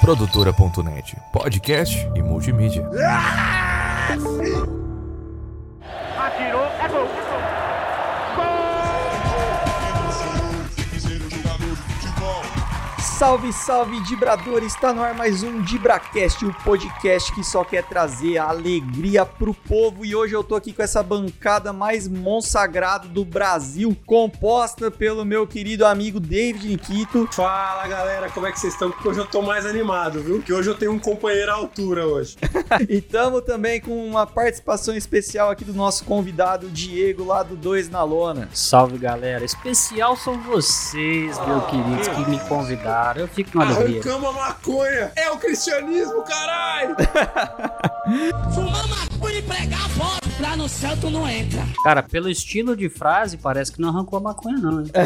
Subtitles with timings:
[0.00, 2.88] Produtora.net, podcast e multimídia.
[13.22, 14.64] Salve, salve, Dibrador!
[14.64, 19.54] Está no ar mais um Dibracast, o podcast que só quer trazer a alegria pro
[19.54, 20.04] povo.
[20.04, 25.46] E hoje eu tô aqui com essa bancada mais monsagrada do Brasil, composta pelo meu
[25.46, 27.28] querido amigo David Nikito.
[27.30, 28.90] Fala galera, como é que vocês estão?
[28.90, 30.42] Porque hoje eu tô mais animado, viu?
[30.42, 32.36] Que hoje eu tenho um companheiro à altura hoje.
[32.90, 37.88] e tamo também com uma participação especial aqui do nosso convidado Diego, lá do Dois
[37.88, 38.48] na Lona.
[38.52, 43.11] Salve galera, especial são vocês, meu queridos, que me convidaram.
[43.16, 44.00] Eu fico na alegria.
[44.00, 45.12] Arrancamos a maconha!
[45.16, 46.96] É o cristianismo, caralho!
[48.54, 50.21] Fumar maconha e pregar foto.
[50.42, 51.64] Lá no céu tu não entra.
[51.84, 54.80] Cara, pelo estilo de frase, parece que não arrancou a maconha, não.
[54.80, 54.90] Hein?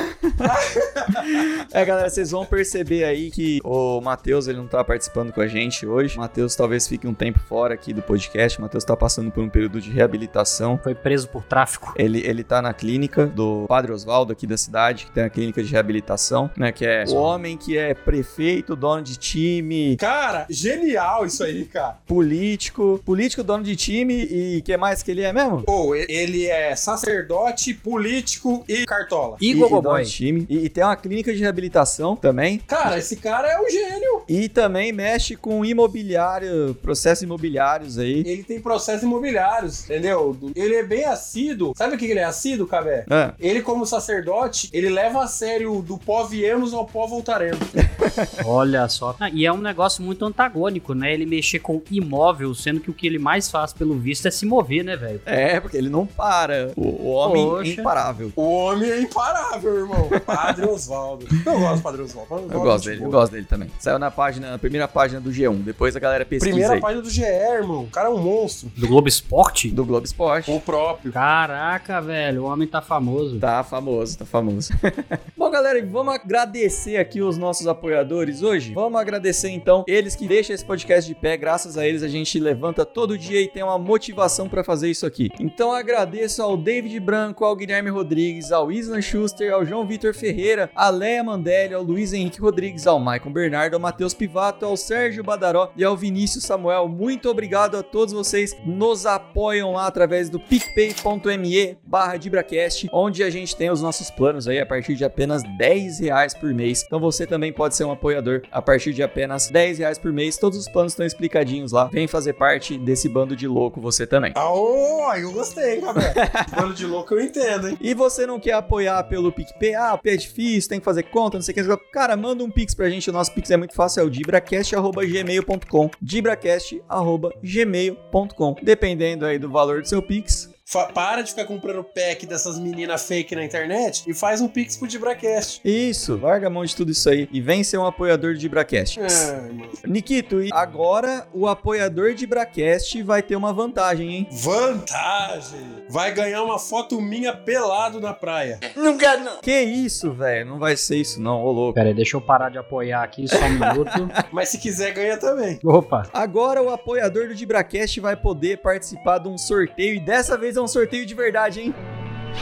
[1.72, 5.46] É, galera, vocês vão perceber aí que o Matheus, ele não tá participando com a
[5.46, 6.16] gente hoje.
[6.16, 8.58] O Matheus talvez fique um tempo fora aqui do podcast.
[8.58, 10.78] O Matheus tá passando por um período de reabilitação.
[10.82, 11.92] Foi preso por tráfico.
[11.96, 15.62] Ele, ele tá na clínica do Padre Oswaldo aqui da cidade, que tem a clínica
[15.62, 16.72] de reabilitação, né?
[16.72, 21.98] Que é o homem que é prefeito, dono de time, Cara, genial isso aí, cara.
[22.06, 25.62] político, político, dono de time e que mais que ele é mesmo?
[25.62, 29.36] Pô, ele é sacerdote, político e cartola.
[29.40, 30.04] E e Gogoboy.
[30.04, 30.46] time.
[30.48, 32.58] E, e tem uma clínica de reabilitação também.
[32.66, 34.22] Cara, esse cara é um gênio.
[34.28, 38.20] E também mexe com imobiliário, processos imobiliários aí.
[38.26, 40.36] Ele tem processos imobiliários, entendeu?
[40.54, 41.72] Ele é bem assíduo.
[41.76, 43.04] Sabe o que ele é assíduo, Cabé?
[43.10, 47.58] Ah, Ele, como sacerdote, ele leva a sério do pó viemos ao pó voltaremos.
[48.44, 49.16] Olha só.
[49.20, 51.12] Ah, e é um negócio muito antagônico, né?
[51.12, 54.44] Ele mexer com imóvel, sendo que o que ele mais faz, pelo visto, é se
[54.46, 55.15] mover, né, velho?
[55.24, 56.72] É, porque ele não para.
[56.76, 57.70] O, o homem Poxa.
[57.70, 58.32] é imparável.
[58.36, 60.08] O homem é imparável, irmão.
[60.24, 61.26] Padre Oswaldo.
[61.44, 62.52] Eu gosto do Padre Oswaldo.
[62.52, 63.70] Eu é gosto gente dele, eu gosto dele também.
[63.78, 65.62] Saiu na página, na primeira página do G1.
[65.62, 66.80] Depois a galera pesquisa Primeira aí.
[66.80, 67.84] página do GE, irmão.
[67.84, 68.70] O cara é um monstro.
[68.76, 69.70] Do Globo Esporte?
[69.70, 70.50] Do Globo Esporte.
[70.50, 71.12] O próprio.
[71.12, 73.38] Caraca, velho, o homem tá famoso.
[73.38, 74.72] Tá famoso, tá famoso.
[75.36, 78.72] Bom, galera, vamos agradecer aqui os nossos apoiadores hoje.
[78.74, 81.36] Vamos agradecer então eles que deixam esse podcast de pé.
[81.36, 85.05] Graças a eles a gente levanta todo dia e tem uma motivação pra fazer isso
[85.06, 85.30] aqui.
[85.38, 90.70] Então agradeço ao David Branco, ao Guilherme Rodrigues, ao Islan Schuster, ao João Vitor Ferreira,
[90.74, 95.24] a Leia Mandelli, ao Luiz Henrique Rodrigues, ao Maicon Bernardo, ao Matheus Pivato, ao Sérgio
[95.24, 96.88] Badaró e ao Vinícius Samuel.
[96.88, 103.30] Muito obrigado a todos vocês nos apoiam lá através do picpay.me barra DibraCast, onde a
[103.30, 106.84] gente tem os nossos planos aí a partir de apenas 10 reais por mês.
[106.86, 110.36] Então você também pode ser um apoiador a partir de apenas 10 reais por mês.
[110.36, 111.84] Todos os planos estão explicadinhos lá.
[111.86, 114.32] Vem fazer parte desse bando de louco você também.
[114.34, 116.12] Aô, aí eu gostei, Cabé.
[116.54, 117.78] Bando de louco eu entendo, hein?
[117.80, 119.74] E você não quer apoiar pelo PicPay?
[119.74, 121.76] Ah, é difícil, tem que fazer conta, não sei o que.
[121.92, 123.10] Cara, manda um Pix pra gente.
[123.10, 129.88] O nosso Pix é muito fácil, é o dibracast.gmail.com dibracast.gmail.com Dependendo aí do valor do
[129.88, 130.50] seu Pix,
[130.92, 134.88] para de ficar comprando pack dessas meninas fake na internet e faz um pix pro
[134.88, 135.60] Dibracast.
[135.64, 138.98] isso, larga a mão de tudo isso aí e vem ser um apoiador de Dibracast.
[138.98, 139.86] É.
[139.86, 144.28] Nikito, e agora o apoiador de Dibracast vai ter uma vantagem, hein?
[144.32, 145.84] Vantagem!
[145.88, 148.58] Vai ganhar uma foto minha pelado na praia.
[148.74, 149.40] Não quero não.
[149.40, 150.46] Que isso, velho?
[150.46, 151.74] Não vai ser isso não, ô louco.
[151.74, 154.08] Pera aí, deixa eu parar de apoiar aqui só um minuto.
[154.32, 155.60] Mas se quiser, ganha também.
[155.64, 156.08] Opa.
[156.12, 160.62] Agora o apoiador do Dibracast vai poder participar de um sorteio e dessa vez é
[160.62, 161.74] um sorteio de verdade, hein?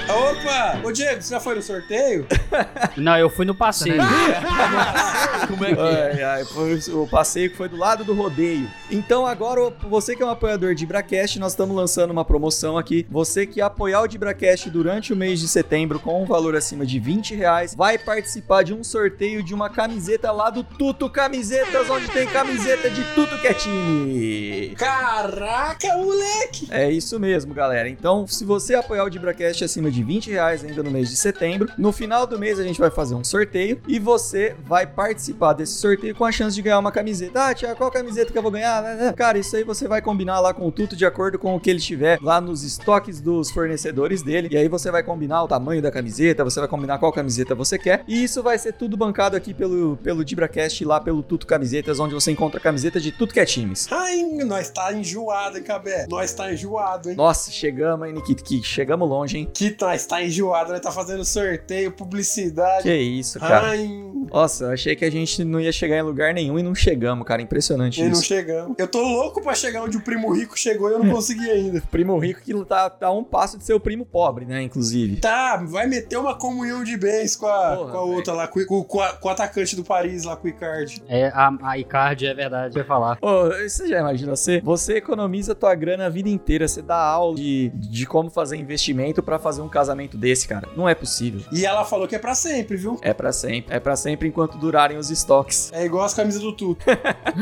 [0.08, 0.80] Opa!
[0.86, 2.26] Ô Diego, você já foi no sorteio?
[2.96, 3.96] Não, eu fui no passeio.
[5.48, 8.68] Como é que ai, ai, foi o passeio que foi do lado do rodeio.
[8.90, 13.06] Então agora, você que é um apoiador de Dibracast, nós estamos lançando uma promoção aqui.
[13.10, 16.98] Você que apoiar o Dibracast durante o mês de setembro com um valor acima de
[16.98, 22.08] 20 reais, vai participar de um sorteio de uma camiseta lá do Tuto Camisetas, onde
[22.08, 24.74] tem camiseta de tudo que é time.
[24.76, 26.68] Caraca, moleque!
[26.70, 27.88] É isso mesmo, galera.
[27.88, 31.70] Então, se você apoiar o Dibracast acima de 20 reais ainda no mês de setembro,
[31.78, 35.74] no final do mês a gente vai fazer um sorteio e você vai participar desse
[35.74, 37.48] sorteio com a chance de ganhar uma camiseta.
[37.48, 39.12] Ah, Tiago, qual camiseta que eu vou ganhar?
[39.14, 41.70] Cara, isso aí você vai combinar lá com o Tuto de acordo com o que
[41.70, 44.48] ele tiver lá nos estoques dos fornecedores dele.
[44.50, 47.78] E aí você vai combinar o tamanho da camiseta, você vai combinar qual camiseta você
[47.78, 48.04] quer.
[48.08, 52.14] E isso vai ser tudo bancado aqui pelo, pelo Dibracast lá pelo Tuto Camisetas, onde
[52.14, 53.88] você encontra camiseta de tudo que é times.
[53.90, 56.06] Ai, nós tá enjoado, hein, Cabé?
[56.08, 57.16] Nós tá enjoado, hein?
[57.16, 58.42] Nossa, chegamos, hein, Nikito?
[58.42, 59.48] Que chegamos longe, hein?
[59.52, 60.78] Que tá, tá enjoado, né?
[60.80, 62.82] Tá fazendo sorteio, publicidade.
[62.84, 63.68] Que isso, cara.
[63.70, 63.88] Ai,
[64.32, 67.26] Nossa, eu achei que a gente não ia chegar em lugar nenhum e não chegamos,
[67.26, 67.42] cara.
[67.42, 68.24] Impressionante e não isso.
[68.24, 68.74] chegamos.
[68.78, 71.82] Eu tô louco pra chegar onde o primo rico chegou e eu não consegui ainda.
[71.90, 74.62] Primo rico que tá, tá a um passo de ser o primo pobre, né?
[74.62, 75.16] Inclusive.
[75.16, 78.64] Tá, vai meter uma comunhão de bens com a, Porra, com a outra lá, com,
[78.64, 81.02] com- com a- com o atacante do Paris lá, com o Icardi.
[81.08, 83.18] É, a, a Icardi é verdade, vai falar.
[83.20, 87.36] Ô, você já imagina, você, você economiza tua grana a vida inteira, você dá aula
[87.36, 90.68] de, de como fazer investimento pra fazer um casamento desse, cara.
[90.76, 91.40] Não é possível.
[91.50, 92.98] E ela falou que é pra sempre, viu?
[93.02, 93.74] É pra sempre.
[93.74, 95.70] É pra sempre enquanto durarem os estoques.
[95.72, 96.84] É igual as camisas do Tuto.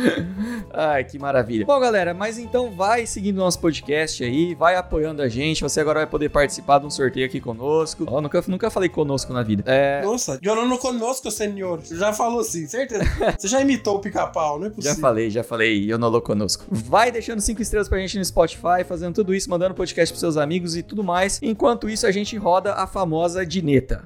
[0.73, 1.67] Ai, que maravilha.
[1.67, 5.63] Bom, galera, mas então vai seguindo nosso podcast aí, vai apoiando a gente.
[5.63, 8.07] Você agora vai poder participar de um sorteio aqui conosco.
[8.09, 9.65] Ó, nunca, nunca falei conosco na vida.
[9.67, 11.81] É, Nossa, Jonano conosco, senhor.
[11.81, 13.03] Você já falou assim, certeza.
[13.39, 14.95] Você já imitou o pica-pau, não é possível.
[14.95, 16.65] Já falei, já falei, eu não conosco.
[16.71, 20.37] Vai deixando cinco estrelas pra gente no Spotify, fazendo tudo isso, mandando podcast pros seus
[20.37, 21.39] amigos e tudo mais.
[21.43, 24.03] Enquanto isso, a gente roda a famosa dineta.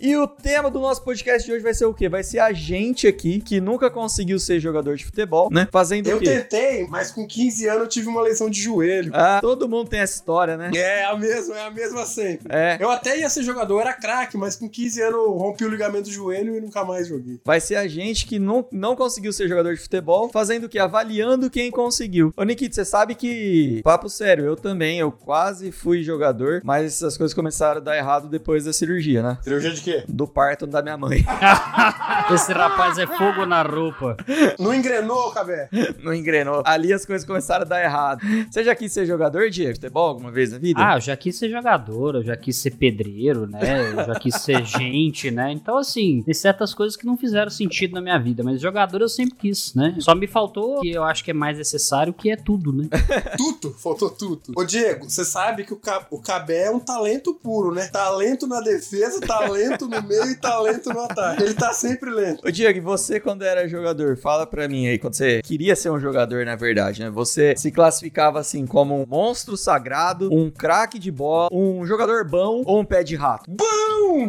[0.00, 2.08] E o tema do nosso podcast de hoje vai ser o quê?
[2.08, 5.68] Vai ser a gente aqui, que nunca conseguiu ser jogador de futebol, né?
[5.72, 6.26] Fazendo Eu o quê?
[6.26, 9.10] tentei, mas com 15 anos eu tive uma lesão de joelho.
[9.12, 10.70] Ah, todo mundo tem essa história, né?
[10.74, 12.46] É a mesma, é a mesma sempre.
[12.48, 12.76] É.
[12.80, 16.04] Eu até ia ser jogador, era craque, mas com 15 anos eu rompi o ligamento
[16.04, 17.40] do joelho e nunca mais joguei.
[17.44, 20.78] Vai ser a gente que não, não conseguiu ser jogador de futebol, fazendo o quê?
[20.78, 22.32] Avaliando quem conseguiu.
[22.36, 27.16] Ô, Nikito, você sabe que, papo sério, eu também, eu quase fui jogador, mas essas
[27.16, 29.38] coisas começaram a dar errado depois da cirurgia, né?
[29.42, 30.04] Cirurgia de quê?
[30.08, 31.24] Do parto da minha mãe.
[32.32, 34.16] Esse rapaz é fogo na roupa.
[34.58, 35.68] Não engrenou, Cabé?
[36.02, 36.62] não engrenou.
[36.64, 38.20] Ali as coisas começaram a dar errado.
[38.50, 39.74] Você já quis ser jogador, Diego?
[39.74, 40.80] Futebol alguma vez na vida?
[40.84, 43.92] Ah, eu já quis ser jogador, eu já quis ser pedreiro, né?
[43.92, 45.52] Eu já quis ser gente, né?
[45.52, 49.08] Então, assim, tem certas coisas que não fizeram sentido na minha vida, mas jogador eu
[49.08, 49.96] sempre quis, né?
[50.00, 52.88] Só me faltou o que eu acho que é mais necessário, que é tudo, né?
[53.36, 54.52] Tudo, faltou tudo.
[54.56, 55.80] Ô, Diego, você sabe que o,
[56.10, 57.86] o Cabé é um talento puro, né?
[57.88, 61.42] Talento na defesa, talento no meio e talento no ataque.
[61.42, 62.46] Ele tá sempre lento.
[62.46, 66.00] Ô Diego, você quando era jogador, fala pra mim aí, quando você queria ser um
[66.00, 67.10] jogador, na verdade, né?
[67.10, 72.62] Você se classificava assim como um monstro sagrado, um craque de bola, um jogador bom
[72.64, 73.50] ou um pé de rato?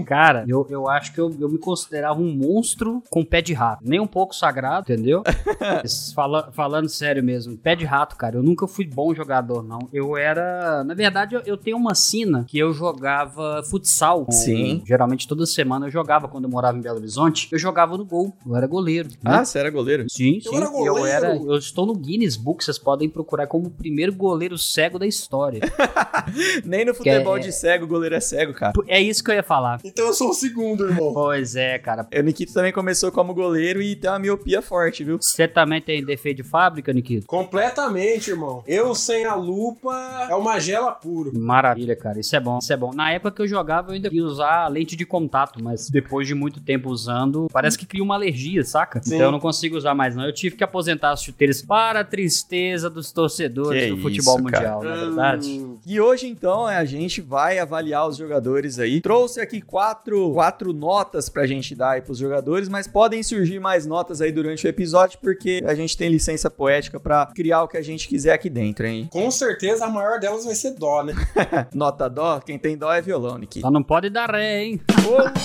[0.06, 3.82] Cara, eu, eu acho que eu, eu me considerava um monstro com pé de rato.
[3.86, 5.24] Nem um pouco sagrado, entendeu?
[6.14, 9.88] Fala- falando sério mesmo, pé de rato, cara, eu nunca fui bom jogador, não.
[9.94, 10.84] Eu era.
[10.84, 14.26] Na verdade, eu, eu tenho uma sina que eu jogava futsal.
[14.32, 14.82] Sim.
[14.86, 17.48] Geralmente toda semana eu jogava quando eu morava em Belo Horizonte.
[17.52, 18.34] Eu jogava no gol.
[18.46, 19.08] Eu era goleiro.
[19.10, 19.16] né?
[19.24, 20.06] Ah, você era goleiro?
[20.10, 20.58] Sim, Eu sim.
[20.58, 21.08] era E Eu, goleiro?
[21.08, 25.08] era, eu estou no Guinness Book, vocês podem procurar como o primeiro goleiro cego da
[25.08, 25.62] história.
[26.66, 28.74] Nem no futebol é- de cego o goleiro é cego, cara.
[28.88, 29.80] é isso que eu ia falar.
[29.84, 31.14] Então eu sou o segundo, irmão.
[31.14, 32.08] Pois é, cara.
[32.14, 35.18] O Nikito também começou como goleiro e tem uma miopia forte, viu?
[35.22, 37.26] Você também tem defeito de fábrica, Nikito?
[37.28, 38.64] Completamente, irmão.
[38.68, 41.32] Eu sem a lupa é uma gela puro.
[41.38, 42.20] Maravilha, cara.
[42.20, 42.92] Isso é bom, isso é bom.
[42.94, 45.29] Na época que eu jogava, eu ainda ia usar lente de contato,
[45.62, 49.02] mas depois de muito tempo usando, parece que cria uma alergia, saca?
[49.02, 49.16] Sim.
[49.16, 50.26] Então eu não consigo usar mais, não.
[50.26, 54.44] Eu tive que aposentar as chuteiras para a tristeza dos torcedores Que do futebol isso,
[54.44, 55.50] mundial, na é verdade.
[55.50, 59.02] Hum, E hoje, então, a gente vai avaliar os jogadores aí.
[59.02, 63.86] Trouxe aqui quatro, quatro notas pra gente dar aí pros jogadores, mas podem surgir mais
[63.86, 67.78] notas aí durante o episódio, porque a gente tem licença poética pra criar o que
[67.78, 69.08] a gente quiser aqui dentro, hein?
[69.12, 71.14] com certeza a maior delas vai ser dó, né?
[71.74, 73.62] Nota dó, quem tem dó é violão, Niki.
[73.62, 74.82] Só não pode dar ré, hein?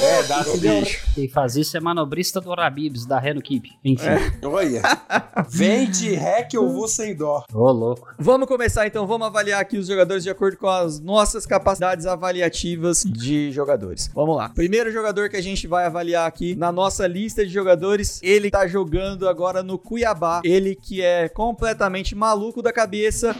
[0.00, 0.80] É, dá se deu.
[0.80, 1.06] bicho.
[1.14, 3.72] Quem faz isso é manobrista do Rabibs, da ré no keep.
[3.84, 4.06] Enfim.
[4.44, 4.82] Olha.
[5.48, 7.44] Vem de ré que eu vou sem dó.
[7.52, 8.08] Ô, louco.
[8.18, 13.02] Vamos começar então, vamos avaliar aqui os jogadores de acordo com as nossas capacidades avaliativas
[13.04, 14.10] de jogadores.
[14.14, 14.48] Vamos lá.
[14.48, 18.66] Primeiro jogador que a gente vai avaliar aqui na nossa lista de jogadores, ele tá
[18.66, 20.40] jogando agora no Cuiabá.
[20.44, 23.34] Ele que é completamente maluco da cabeça.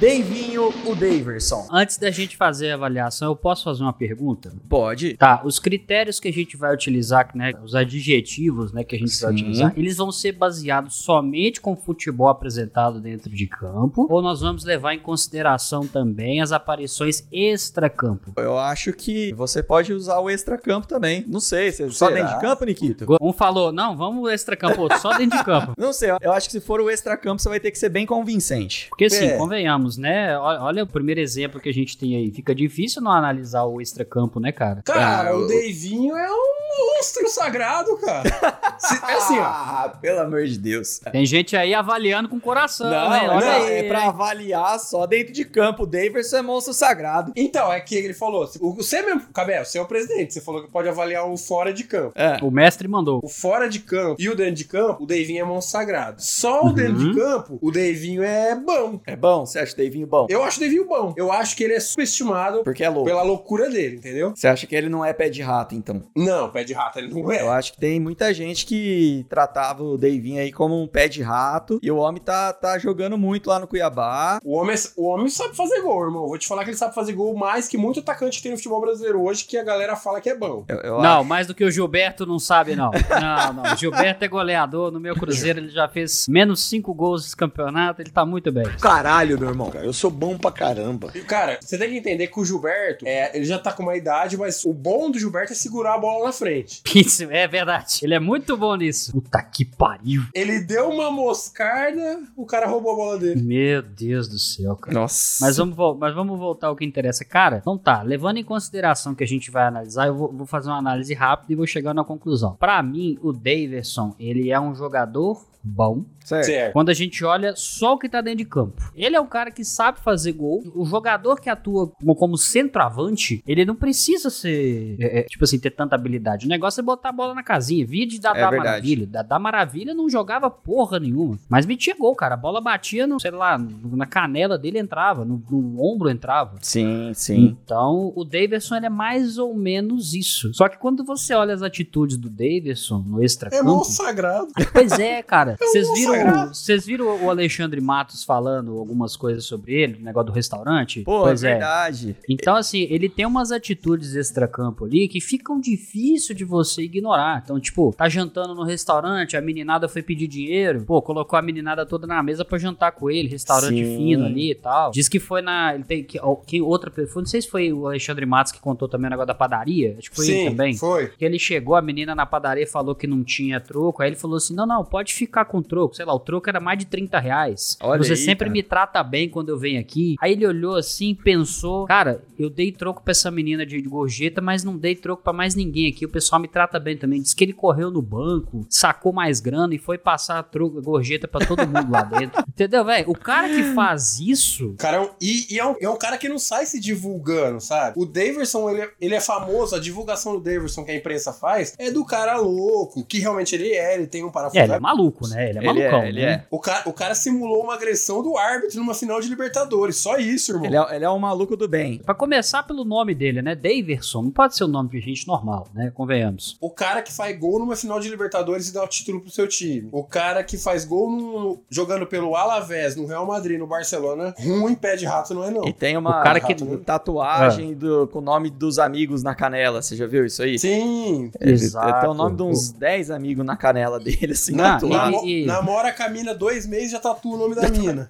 [0.00, 1.66] Davinho, o Daverson.
[1.72, 4.52] Antes da gente fazer a avaliação, eu posso fazer uma pergunta?
[4.68, 5.16] Pode.
[5.16, 9.18] Tá, os critérios que a gente vai utilizar, né, os adjetivos, né, que a gente
[9.20, 9.34] vai Sim.
[9.38, 14.40] utilizar, eles vão ser baseados somente com o futebol apresentado dentro de campo, ou nós
[14.40, 18.32] vamos levar em consideração também as aparições extra-campo?
[18.36, 21.24] Eu acho que você pode usar o extra-campo também.
[21.26, 22.20] Não sei, você só Será?
[22.20, 23.06] dentro de campo, Nikito?
[23.20, 25.72] Um falou, não, vamos extra-campo, outro só dentro de campo.
[25.78, 28.04] Não sei, eu acho que se for o extra-campo, você vai ter que ser bem
[28.04, 28.86] convincente.
[28.90, 29.36] Porque É.
[29.38, 30.36] convenhamos, né?
[30.38, 32.30] Olha, olha o primeiro exemplo que a gente tem aí.
[32.30, 34.82] Fica difícil não analisar o extra-campo, né, cara?
[34.84, 36.58] Cara, Ah, o o- Deivinho é um
[36.96, 38.28] monstro sagrado, cara.
[38.78, 39.42] Se- é assim, ó.
[39.42, 40.98] Ah, pelo amor de Deus.
[41.10, 43.28] Tem gente aí avaliando com coração, Não, né?
[43.28, 43.72] Olha não, aí.
[43.78, 45.82] é pra avaliar só dentro de campo.
[45.82, 47.32] O Daverson é monstro sagrado.
[47.36, 48.48] Então, é que ele falou.
[48.60, 50.32] o- Você mesmo, Cabé, você é o presidente.
[50.34, 52.12] Você falou que pode avaliar o fora de campo.
[52.14, 52.38] É.
[52.42, 53.20] O mestre mandou.
[53.22, 56.22] O fora de campo e o dentro de campo, o Davinho é monstro sagrado.
[56.22, 59.00] Só o dentro de campo, o Davinho é bom.
[59.06, 59.44] É bom?
[59.44, 60.26] Você acha o Davinho bom?
[60.28, 61.14] Eu acho o Davinho bom.
[61.16, 63.04] Eu acho que ele é subestimado Porque é louco.
[63.08, 64.32] pela loucura dele, entendeu?
[64.34, 66.02] Você acha que ele não é pé de rato, então?
[66.16, 67.42] Não, pé de rato ele não é.
[67.42, 71.22] Eu acho que tem muita gente que tratava o Davinho aí como um pé de
[71.22, 71.78] rato.
[71.82, 74.38] E o homem tá, tá jogando muito lá no Cuiabá.
[74.44, 76.26] O homem, o homem sabe fazer gol, irmão.
[76.28, 78.56] Vou te falar que ele sabe fazer gol mais que muito atacante que tem no
[78.58, 80.64] futebol brasileiro hoje, que a galera fala que é bom.
[80.68, 82.90] Eu, eu Não, acho- mais do que o Gilberto não sabe, não.
[82.90, 83.72] Não, não.
[83.72, 84.90] O Gilberto é goleador.
[84.90, 88.00] No meu Cruzeiro ele já fez menos cinco gols nesse campeonato.
[88.02, 88.64] Ele tá muito bem.
[88.80, 89.57] Caralho, meu irmão.
[89.82, 91.10] Eu sou bom pra caramba.
[91.14, 93.96] E, cara, você tem que entender que o Gilberto, é, ele já tá com uma
[93.96, 96.82] idade, mas o bom do Gilberto é segurar a bola na frente.
[96.94, 98.00] Isso, é verdade.
[98.02, 99.12] Ele é muito bom nisso.
[99.12, 100.22] Puta que pariu.
[100.34, 103.42] Ele deu uma moscarda, o cara roubou a bola dele.
[103.42, 104.98] Meu Deus do céu, cara.
[104.98, 105.44] Nossa.
[105.44, 107.24] Mas vamos, mas vamos voltar ao que interessa.
[107.24, 110.68] Cara, então tá, levando em consideração que a gente vai analisar, eu vou, vou fazer
[110.68, 112.56] uma análise rápida e vou chegar na conclusão.
[112.58, 116.04] Pra mim, o Daverson, ele é um jogador bom.
[116.28, 116.44] Certo.
[116.44, 116.72] Certo.
[116.74, 118.92] Quando a gente olha só o que tá dentro de campo.
[118.94, 120.62] Ele é um cara que sabe fazer gol.
[120.74, 125.58] O jogador que atua como, como centroavante, ele não precisa ser, é, é, tipo assim,
[125.58, 126.44] ter tanta habilidade.
[126.44, 127.86] O negócio é botar a bola na casinha.
[127.86, 128.50] Vide da É da.
[128.50, 129.06] Maravilha.
[129.06, 131.38] Da, da Maravilha não jogava porra nenhuma.
[131.48, 132.34] Mas metia gol, cara.
[132.34, 136.58] A bola batia, no, sei lá, na canela dele entrava, no, no ombro entrava.
[136.60, 137.56] Sim, sim.
[137.64, 140.52] Então, o Davidson ele é mais ou menos isso.
[140.52, 144.48] Só que quando você olha as atitudes do Davidson no É extra-campo, mão sagrado.
[144.72, 145.56] Pois é, cara.
[145.58, 150.26] Vocês um viram, vocês viram o Alexandre Matos falando algumas coisas sobre ele, o negócio
[150.26, 151.02] do restaurante?
[151.02, 151.52] Pô, pois é é.
[151.52, 152.16] verdade.
[152.28, 157.42] Então, assim, ele tem umas atitudes extracampo ali que ficam difícil de você ignorar.
[157.44, 161.84] Então, tipo, tá jantando no restaurante, a meninada foi pedir dinheiro, pô, colocou a meninada
[161.84, 163.96] toda na mesa pra jantar com ele, restaurante Sim.
[163.96, 164.90] fino ali e tal.
[164.90, 165.74] Diz que foi na.
[165.74, 166.18] Ele tem que.
[166.20, 169.10] ó, Quem outra pessoa, não sei se foi o Alexandre Matos que contou também o
[169.10, 169.96] negócio da padaria.
[169.98, 170.76] Acho que foi ele Sim, também.
[170.76, 171.08] foi.
[171.08, 174.02] Que ele chegou, a menina na padaria falou que não tinha troco.
[174.02, 175.94] Aí ele falou assim: não, não, pode ficar com troco.
[175.94, 177.78] Sei lá, o troco era mais de 30 reais.
[177.80, 178.50] Olha Você aí, sempre cara.
[178.52, 180.16] me trata bem quando eu venho aqui.
[180.20, 184.64] Aí ele olhou assim, pensou: cara, eu dei troco pra essa menina de gorjeta, mas
[184.64, 186.04] não dei troco pra mais ninguém aqui.
[186.04, 187.20] O pessoal me trata bem também.
[187.20, 191.44] Diz que ele correu no banco, sacou mais grana e foi passar troco, gorjeta pra
[191.46, 192.42] todo mundo lá dentro.
[192.48, 193.10] Entendeu, velho?
[193.10, 194.74] O cara que faz isso.
[194.78, 197.94] Cara é e, e é, um, é um cara que não sai se divulgando, sabe?
[197.98, 201.74] O Daverson, ele é, ele é famoso, a divulgação do Daverson que a imprensa faz
[201.78, 204.58] é do cara louco, que realmente ele é, ele tem um parafuso.
[204.58, 205.48] É, ele é maluco, né?
[205.50, 206.02] Ele é Ele malucão.
[206.02, 206.32] é, ele né?
[206.32, 206.44] é.
[206.50, 209.96] o, cara, o cara simulou uma agressão do árbitro numa final de Libertadores.
[209.96, 210.66] Só isso, irmão.
[210.66, 211.98] Ele é, ele é um maluco do bem.
[211.98, 213.54] Pra começar pelo nome dele, né?
[213.54, 214.22] Daverson.
[214.22, 215.90] Não pode ser o nome de gente normal, né?
[215.94, 216.56] Convenhamos.
[216.60, 219.46] O cara que faz gol numa final de Libertadores e dá o título pro seu
[219.48, 219.88] time.
[219.92, 224.34] O cara que faz gol no- jogando pelo Alavés, no Real Madrid, no Barcelona.
[224.38, 225.64] Ruim pé de rato não é não.
[225.66, 226.54] E tem uma O cara que-
[226.98, 229.80] tatuagem do, com o nome dos amigos na canela.
[229.82, 230.58] Você já viu isso aí?
[230.58, 231.30] Sim.
[231.40, 232.00] Ele Exato.
[232.00, 235.16] tem o nome de uns 10 amigos na canela dele, assim, Não, tatuado.
[235.26, 238.06] E- Namora com a mina dois meses já tatua o nome da mina.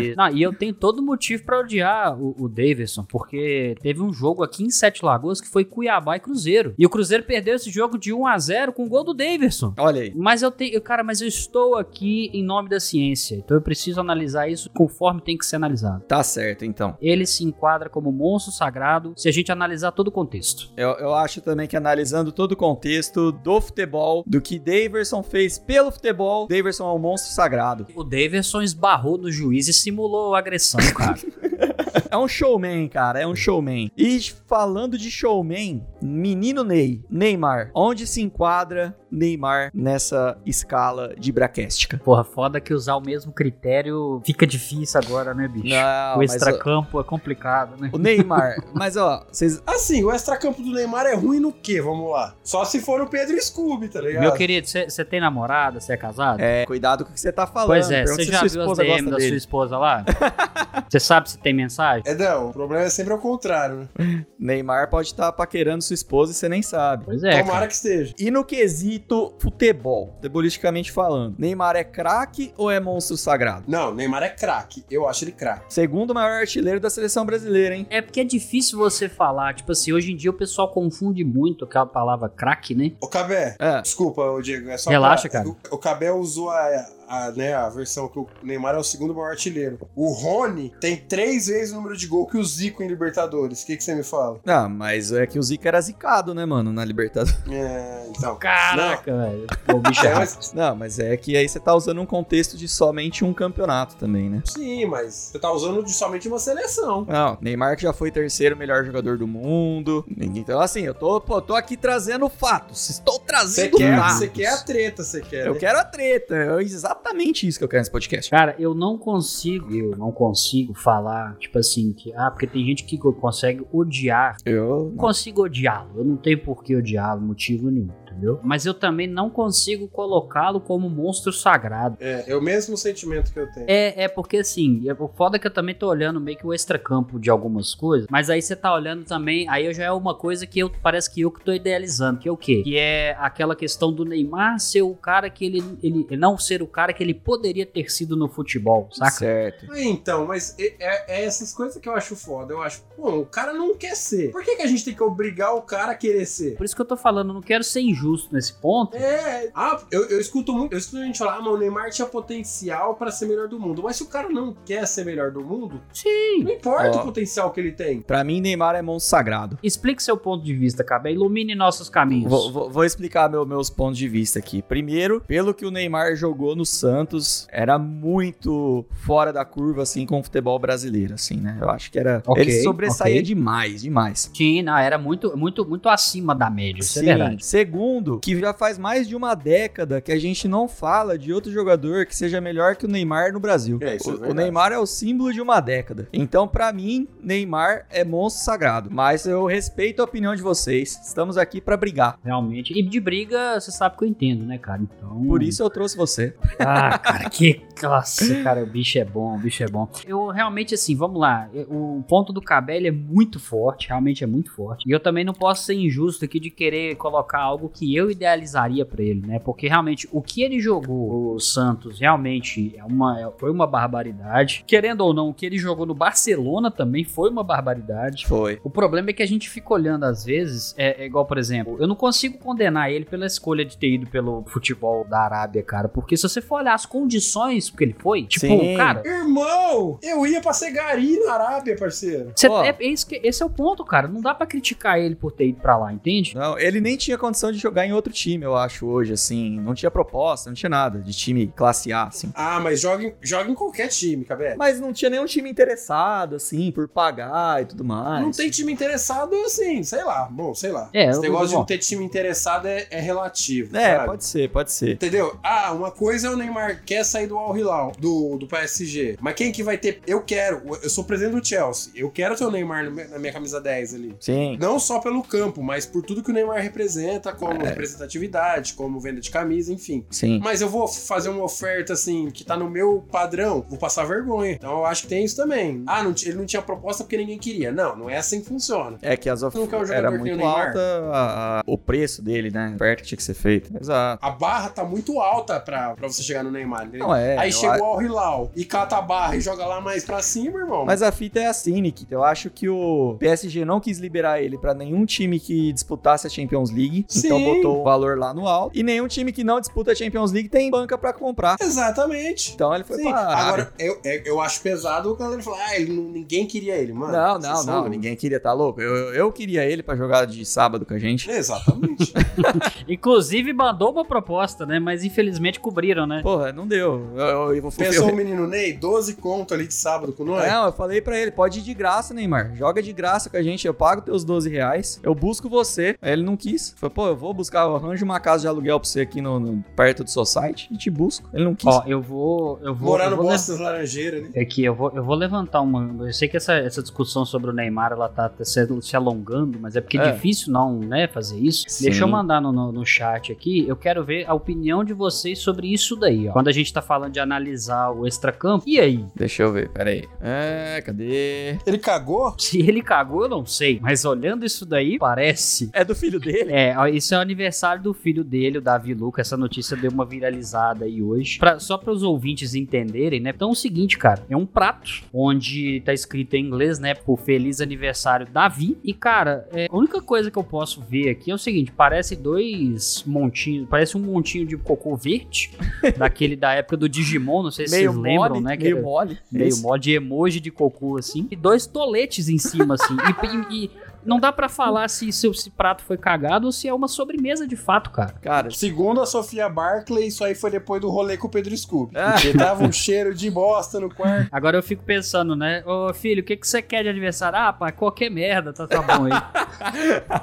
[0.00, 4.12] E, não, e eu tenho todo motivo pra odiar o, o Davidson, porque teve um
[4.12, 6.74] jogo aqui em Sete Lagoas que foi Cuiabá e Cruzeiro.
[6.78, 9.74] E o Cruzeiro perdeu esse jogo de 1 a 0 com o gol do Davidson.
[9.78, 10.12] Olha aí.
[10.14, 13.36] Mas eu tenho, cara, mas eu estou aqui em nome da ciência.
[13.36, 16.02] Então eu preciso analisar isso conforme tem que ser analisado.
[16.04, 16.96] Tá certo, então.
[17.00, 20.70] Ele se enquadra como monstro sagrado se a gente analisar todo o contexto.
[20.76, 25.58] Eu, eu acho também que analisando todo o contexto do futebol, do que Daverson fez
[25.58, 27.86] pelo futebol, Daverson é um monstro sagrado.
[27.94, 31.18] O Davidson esbarrou no juiz e simulou agressão, cara.
[32.10, 33.90] É um showman, cara, é um showman.
[33.96, 41.98] E falando de showman, menino Ney, Neymar, onde se enquadra Neymar nessa escala de braquéstica?
[41.98, 45.68] Porra, foda que usar o mesmo critério fica difícil agora, né, bicho?
[45.68, 47.90] Não, o extracampo é complicado, né?
[47.92, 49.62] O Neymar, mas ó, vocês.
[49.66, 51.80] Assim, o extracampo do Neymar é ruim no quê?
[51.80, 52.34] Vamos lá.
[52.42, 54.22] Só se for o Pedro Scooby, tá ligado?
[54.22, 55.80] Meu querido, você tem namorada?
[55.80, 56.40] Você é casado?
[56.40, 57.68] É, cuidado com o que você tá falando.
[57.68, 59.28] Pois é, você se já viu as esposa DM gosta da dele.
[59.28, 60.04] sua esposa lá?
[60.88, 61.77] Você sabe se tem mensagem?
[62.04, 64.24] É, não, o problema é sempre ao contrário, né?
[64.38, 67.04] Neymar pode estar paquerando sua esposa e você nem sabe.
[67.04, 67.66] Pois é, Tomara cara.
[67.68, 68.14] que esteja.
[68.18, 73.64] E no quesito futebol, futebolisticamente falando, Neymar é craque ou é monstro sagrado?
[73.68, 74.84] Não, Neymar é craque.
[74.90, 75.72] Eu acho ele craque.
[75.72, 77.86] Segundo maior artilheiro da seleção brasileira, hein?
[77.90, 81.64] É porque é difícil você falar, tipo assim, hoje em dia o pessoal confunde muito
[81.64, 82.92] aquela palavra craque, né?
[83.00, 83.80] O Cabé, É.
[83.82, 85.48] desculpa, ô Diego, é só Relaxa, pra- cara.
[85.48, 89.14] O, o Cabé usou a, a, né, a versão que o Neymar é o segundo
[89.14, 89.78] maior artilheiro.
[89.96, 93.62] O Rony tem três vezes o número de gol que o Zico em Libertadores.
[93.62, 94.38] O que, que você me fala?
[94.46, 97.38] Ah, mas é que o Zico era zicado, né, mano, na Libertadores.
[97.50, 98.36] É, então.
[98.36, 99.46] Caraca, velho.
[99.66, 102.06] Pô, O bicho é É, mas- Não, mas é que aí você tá usando um
[102.06, 104.42] contexto de somente um campeonato também, né?
[104.46, 107.04] sim, mas você tá usando de somente uma seleção.
[107.08, 110.04] Não, Neymar que já foi terceiro melhor jogador do mundo.
[110.18, 112.90] Então, assim, eu tô, pô, tô aqui trazendo fatos.
[112.90, 114.16] Estou Você trazendo quer, fatos.
[114.18, 115.46] você quer a treta, você quer.
[115.46, 115.58] Eu né?
[115.60, 116.34] quero a treta.
[116.34, 116.97] É exatamente
[117.46, 118.30] isso que eu quero nesse podcast.
[118.30, 122.84] Cara, eu não consigo, eu não consigo falar, tipo assim, que, ah, porque tem gente
[122.84, 124.36] que consegue odiar.
[124.44, 124.90] Eu.
[124.90, 128.40] Não consigo odiá-lo, eu não tenho por que odiá-lo, motivo nenhum, entendeu?
[128.42, 131.96] Mas eu também não consigo colocá-lo como monstro sagrado.
[132.00, 133.66] É, é o mesmo sentimento que eu tenho.
[133.68, 136.46] É, é porque assim, é- o foda é que eu também tô olhando meio que
[136.46, 139.92] o extracampo de algumas coisas, mas aí você tá olhando também, aí eu já é
[139.92, 142.62] uma coisa que eu parece que eu que tô idealizando, que é o quê?
[142.62, 146.62] Que é aquela questão do Neymar ser o cara que ele, ele ele não ser
[146.62, 149.10] o cara que ele poderia ter sido no futebol, saca?
[149.10, 149.72] Certo.
[149.74, 152.52] É, Então, mas é, é- é essas coisas que eu acho foda.
[152.54, 154.30] Eu acho, pô, o cara não quer ser.
[154.30, 156.56] Por que, que a gente tem que obrigar o cara a querer ser?
[156.56, 157.97] Por isso que eu tô falando, eu não quero ser injusto
[158.32, 158.96] nesse ponto.
[158.96, 161.90] É, ah, eu, eu escuto muito, eu escuto a gente falar, ah, mas o Neymar
[161.90, 163.82] tinha potencial pra ser melhor do mundo.
[163.82, 166.42] Mas se o cara não quer ser melhor do mundo, Sim.
[166.44, 167.00] não importa Ó.
[167.00, 168.00] o potencial que ele tem.
[168.02, 169.58] Pra mim, Neymar é monstro sagrado.
[169.62, 171.12] Explique seu ponto de vista, Cabé.
[171.12, 172.30] Ilumine nossos caminhos.
[172.30, 174.62] Vou, vou- vou explicar meu- meus pontos de vista aqui.
[174.62, 180.20] Primeiro, pelo que o Neymar jogou no Santos, era muito fora da curva, assim, com
[180.20, 181.58] o futebol brasileiro, assim, né?
[181.60, 182.22] Eu acho que era.
[182.26, 183.22] Ok, ele sobressaía ok.
[183.22, 184.30] demais, demais.
[184.34, 187.00] Sim, não, era muito, muito, muito acima da média, isso Sim.
[187.00, 187.44] é verdade.
[187.44, 187.87] Segundo,
[188.22, 192.06] que já faz mais de uma década que a gente não fala de outro jogador
[192.06, 193.78] que seja melhor que o Neymar no Brasil.
[193.80, 194.40] É, isso é o, o verdade.
[194.40, 196.08] Neymar é o símbolo de uma década.
[196.12, 198.90] Então, pra mim, Neymar é monstro sagrado.
[198.90, 200.98] Mas eu respeito a opinião de vocês.
[201.04, 202.18] Estamos aqui pra brigar.
[202.24, 202.72] Realmente.
[202.78, 204.80] E de briga, você sabe que eu entendo, né, cara?
[204.82, 205.24] Então.
[205.26, 206.34] Por isso eu trouxe você.
[206.58, 208.62] Ah, cara, que classe, cara.
[208.62, 209.88] O bicho é bom, o bicho é bom.
[210.06, 211.48] Eu realmente, assim, vamos lá.
[211.68, 214.88] O ponto do Cabello é muito forte, realmente é muito forte.
[214.88, 218.84] E eu também não posso ser injusto aqui de querer colocar algo que eu idealizaria
[218.84, 219.38] pra ele, né?
[219.38, 224.64] Porque realmente o que ele jogou, o Santos, realmente é uma, é- foi uma barbaridade.
[224.66, 228.26] Querendo ou não, o que ele jogou no Barcelona também foi uma barbaridade.
[228.26, 228.58] Foi.
[228.64, 231.76] O problema é que a gente fica olhando às vezes, é, é igual, por exemplo,
[231.78, 235.88] eu não consigo condenar ele pela escolha de ter ido pelo futebol da Arábia, cara,
[235.88, 238.76] porque se você for olhar as condições que ele foi, tipo, Sim.
[238.76, 242.32] cara, Irmão, eu ia pra ser gari na Arábia, parceiro.
[242.34, 242.64] cê- Ó.
[242.64, 244.08] é, é isso que- esse é o ponto, cara.
[244.08, 246.34] Não dá pra criticar ele por ter ido pra lá, entende?
[246.34, 249.58] Não, ele nem tinha condição de jogar em outro time, eu acho, hoje, assim.
[249.60, 252.30] Não tinha proposta, não tinha nada de time classe A, assim.
[252.34, 254.54] Ah, mas joga em, joga em qualquer time, Cabé.
[254.56, 258.22] Mas não tinha nenhum time interessado, assim, por pagar e tudo mais.
[258.22, 260.28] Não tem time interessado assim, sei lá.
[260.30, 260.88] Bom, sei lá.
[260.92, 263.76] É, Esse negócio de não ter time interessado é, é relativo.
[263.76, 264.06] É, sabe?
[264.06, 264.92] pode ser, pode ser.
[264.92, 265.38] Entendeu?
[265.42, 269.16] Ah, uma coisa é o Neymar quer sair do Al Hilal, do, do PSG.
[269.20, 270.00] Mas quem que vai ter?
[270.06, 270.62] Eu quero.
[270.82, 271.92] Eu sou presidente do Chelsea.
[271.94, 274.16] Eu quero ter o Neymar na minha camisa 10 ali.
[274.20, 274.56] Sim.
[274.60, 277.68] Não só pelo campo, mas por tudo que o Neymar representa, como É.
[277.68, 280.04] representatividade, como venda de camisa, enfim.
[280.10, 280.40] Sim.
[280.42, 284.52] Mas eu vou fazer uma oferta assim, que tá no meu padrão, vou passar vergonha.
[284.52, 285.82] Então eu acho que tem isso também.
[285.86, 287.70] Ah, não ele não tinha proposta porque ninguém queria.
[287.72, 288.98] Não, não é assim que funciona.
[289.02, 290.78] É que as ofertas jogador era muito alta
[291.12, 292.70] a- a- o preço dele, né?
[292.72, 293.70] A oferta que tinha que ser feita.
[293.80, 294.24] Exato.
[294.24, 297.06] A barra tá muito alta pra, pra você chegar no Neymar, entendeu?
[297.06, 297.36] Não é.
[297.38, 300.22] Aí chega o a- Al Hilal e cata a barra e joga lá mais pra
[300.22, 300.84] cima, irmão.
[300.84, 302.14] Mas a fita é assim, Nikita.
[302.14, 306.30] Eu acho que o PSG não quis liberar ele pra nenhum time que disputasse a
[306.30, 307.06] Champions League.
[307.16, 307.44] Então Sim.
[307.54, 308.76] Botou o valor lá no alto.
[308.78, 311.56] E nenhum time que não disputa a Champions League tem banca pra comprar.
[311.60, 312.52] Exatamente.
[312.54, 313.10] Então ele foi Sim.
[313.10, 313.44] pra Arábia.
[313.44, 317.12] Agora, eu, eu, eu acho pesado o galera falar, ah, ele ninguém queria ele, mano.
[317.12, 317.74] Não, não, não.
[317.74, 317.90] loucos.
[317.90, 318.80] Ninguém queria, tá louco?
[318.80, 321.30] Eu, eu, queria ele pra jogar de sábado com a gente.
[321.30, 322.12] Exatamente.
[322.88, 324.78] Inclusive mandou uma proposta, né?
[324.78, 326.20] Mas infelizmente cobriram, né?
[326.22, 327.08] Porra, não deu.
[327.14, 330.24] Eu, eu, eu vou Pensou eu- o menino Ney, 12 conto ali de sábado com
[330.24, 330.46] nós?
[330.50, 332.54] Não, eu falei pra ele, pode ir de graça, Neymar.
[332.54, 335.96] Joga de graça com a gente, eu pago teus 12 reais, eu busco você.
[336.00, 336.74] Aí ele não quis.
[336.76, 339.38] Falei, pô, eu vou buscar, eu arranjo uma casa de aluguel pra você aqui no,
[339.40, 341.28] no- perto do Society e te busco.
[341.32, 341.66] Ele não quis.
[341.74, 342.58] Ó, eu vou.
[342.62, 342.90] Eu vou.
[342.90, 344.30] Morar eu no vou Bosta das Laranjeiras ali.
[344.34, 346.06] É que eu vou, eu vou levantar uma.
[346.06, 349.74] Eu sei que essa, essa discussão sobre o Neymar ela tá se, se alongando, mas
[349.76, 350.12] é porque é É.
[350.12, 351.64] difícil não, né, fazer isso.
[351.68, 351.84] Sim.
[351.84, 353.66] Deixa eu mandar no, no, no chat aqui.
[353.66, 356.32] Eu quero ver a opinião de vocês sobre isso daí, ó.
[356.32, 359.04] Quando a gente tá falando de analisar o extracampo, e aí?
[359.14, 360.04] Deixa eu ver, pera aí.
[360.20, 361.58] É, cadê?
[361.66, 362.34] Ele cagou?
[362.38, 363.78] Se ele cagou, eu não sei.
[363.80, 365.70] Mas olhando isso daí, parece.
[365.72, 366.52] É do filho dele?
[366.52, 369.20] É, isso é o aniversário do filho dele, o Davi Luca.
[369.20, 371.38] Essa notícia deu uma viralizada aí hoje.
[371.38, 373.30] Pra- só para os ouvintes entenderem, né?
[373.34, 374.24] Então é o seguinte, cara.
[374.28, 376.94] É um prato onde tá escrito em inglês, né?
[376.94, 378.76] Por Feliz Aniversário Davi.
[378.84, 382.16] E, cara, é, a única coisa que eu posso ver aqui é o seguinte: parece
[382.16, 383.68] dois montinhos.
[383.68, 385.50] Parece um montinho de cocô verde.
[385.98, 388.56] daquele da época do Digimon, não sei se meio vocês lembram, mole, né?
[388.56, 389.18] que meio mole.
[389.30, 392.94] meio mod de emoji de cocô, assim, e dois toletes em cima, assim.
[392.94, 393.70] E, e- e
[394.08, 397.46] não dá pra falar se se esse prato foi cagado ou se é uma sobremesa
[397.46, 398.14] de fato, cara.
[398.20, 401.92] Cara, Segundo a Sofia Barclay, isso aí foi depois do rolê com o Pedro Scooby.
[401.96, 402.12] Ah.
[402.12, 404.28] Porque tava um cheiro de bosta no quarto.
[404.32, 405.62] Agora eu fico pensando, né?
[405.66, 407.38] Ô filho, o que, que você quer de aniversário?
[407.38, 409.12] Ah, pai, qualquer merda, tá, tá bom aí.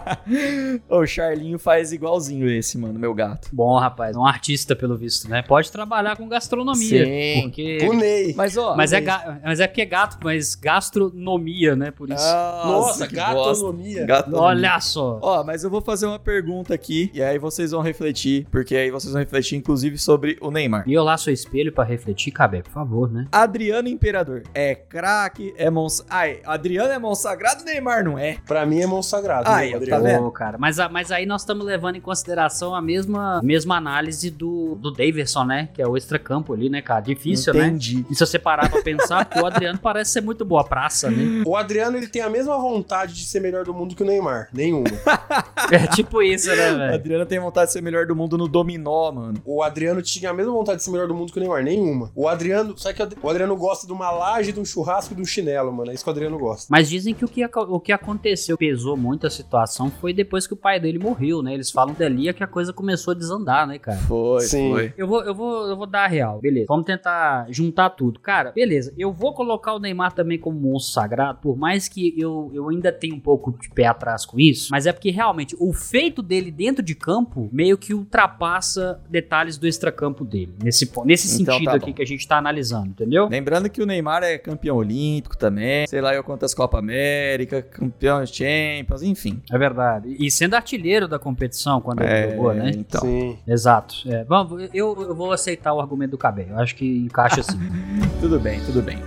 [0.90, 3.50] o Charlinho faz igualzinho esse, mano, meu gato.
[3.54, 5.42] bom, rapaz, um artista pelo visto, né?
[5.42, 7.06] Pode trabalhar com gastronomia.
[7.06, 7.42] Sim.
[7.44, 7.78] Porque.
[7.90, 8.34] O Ney.
[8.36, 8.76] Mas, ó.
[8.76, 11.92] Mas é, ga- mas é porque é gato, mas gastronomia, né?
[11.92, 12.24] Por isso.
[12.26, 13.66] Nossa, que bosta.
[13.76, 14.06] Gatonomia.
[14.06, 14.42] Gatonomia.
[14.42, 15.20] Olha só.
[15.22, 18.92] Ó, mas eu vou fazer uma pergunta aqui, e aí vocês vão refletir, porque aí
[18.92, 20.84] vocês vão refletir, inclusive, sobre o Neymar.
[20.88, 23.28] E eu lá sou espelho pra refletir, Cabé, por favor, né?
[23.32, 26.04] Adriano Imperador é craque, é mons...
[26.10, 28.38] Ai, Adriano é monsagrado, Neymar não é.
[28.46, 29.50] Pra mim é mão sagrado.
[29.50, 30.04] Ai, meu, tá Adriano.
[30.04, 30.24] vendo?
[30.24, 34.30] Pô, cara, mas, a- mas aí nós estamos levando em consideração a mesma, mesma análise
[34.30, 35.70] do, do Daverson, né?
[35.74, 37.02] Que é o extracampo ali, né, cara?
[37.02, 37.68] Difícil, né?
[37.68, 38.06] Entendi.
[38.10, 41.44] E se você parar pra pensar, o Adriano parece ser muito boa praça, né?
[41.46, 44.50] O Adriano ele tem a mesma vontade de ser melhor do mundo que o Neymar.
[44.54, 44.86] Nenhuma.
[45.72, 46.94] É tipo isso, né, O velho?
[46.94, 49.42] Adriano tem vontade de ser melhor do mundo no dominó, mano.
[49.44, 51.64] O Adriano tinha a mesma vontade de ser melhor do mundo que o Neymar.
[51.64, 52.12] Nenhuma.
[52.14, 52.78] O Adriano.
[52.78, 55.74] Sabe que o Adriano gosta de uma laje, de um churrasco e de um chinelo,
[55.74, 55.90] mano.
[55.90, 56.68] É isso que o Adriano gosta.
[56.70, 60.54] Mas dizem que o que, o que aconteceu, pesou muito a situação, foi depois que
[60.54, 61.54] o pai dele morreu, né?
[61.54, 63.98] Eles falam dali é que a coisa começou a desandar, né, cara?
[64.00, 64.72] Foi, Sim.
[64.72, 64.94] foi.
[64.98, 66.66] Eu vou, eu, vou, eu vou dar a real, beleza.
[66.68, 68.20] Vamos tentar juntar tudo.
[68.20, 68.94] Cara, beleza.
[68.98, 72.92] Eu vou colocar o Neymar também como monstro sagrado, por mais que eu, eu ainda
[72.92, 74.70] tenha um pouco de pé atrás com isso.
[74.72, 79.68] Mas é porque realmente o feito dele dentro de campo meio que ultrapassa detalhes do
[79.68, 80.56] extracampo dele.
[80.64, 81.94] Nesse, nesse Então sentido tá aqui bom.
[81.94, 83.28] que a gente tá analisando, entendeu?
[83.30, 88.26] Lembrando que o Neymar é campeão olímpico também, sei lá eu quantas Copa América, campeão
[88.26, 89.42] Champions, enfim.
[89.52, 90.16] É verdade.
[90.20, 92.72] E sendo artilheiro da competição quando ele jogou, né?
[92.76, 93.38] Então, Sim.
[93.48, 93.96] Exato.
[94.08, 96.48] É, vamos, eu, eu vou aceitar o argumento do Cabé.
[96.50, 97.58] Eu acho que encaixa assim.
[98.20, 98.98] tudo bem, tudo bem.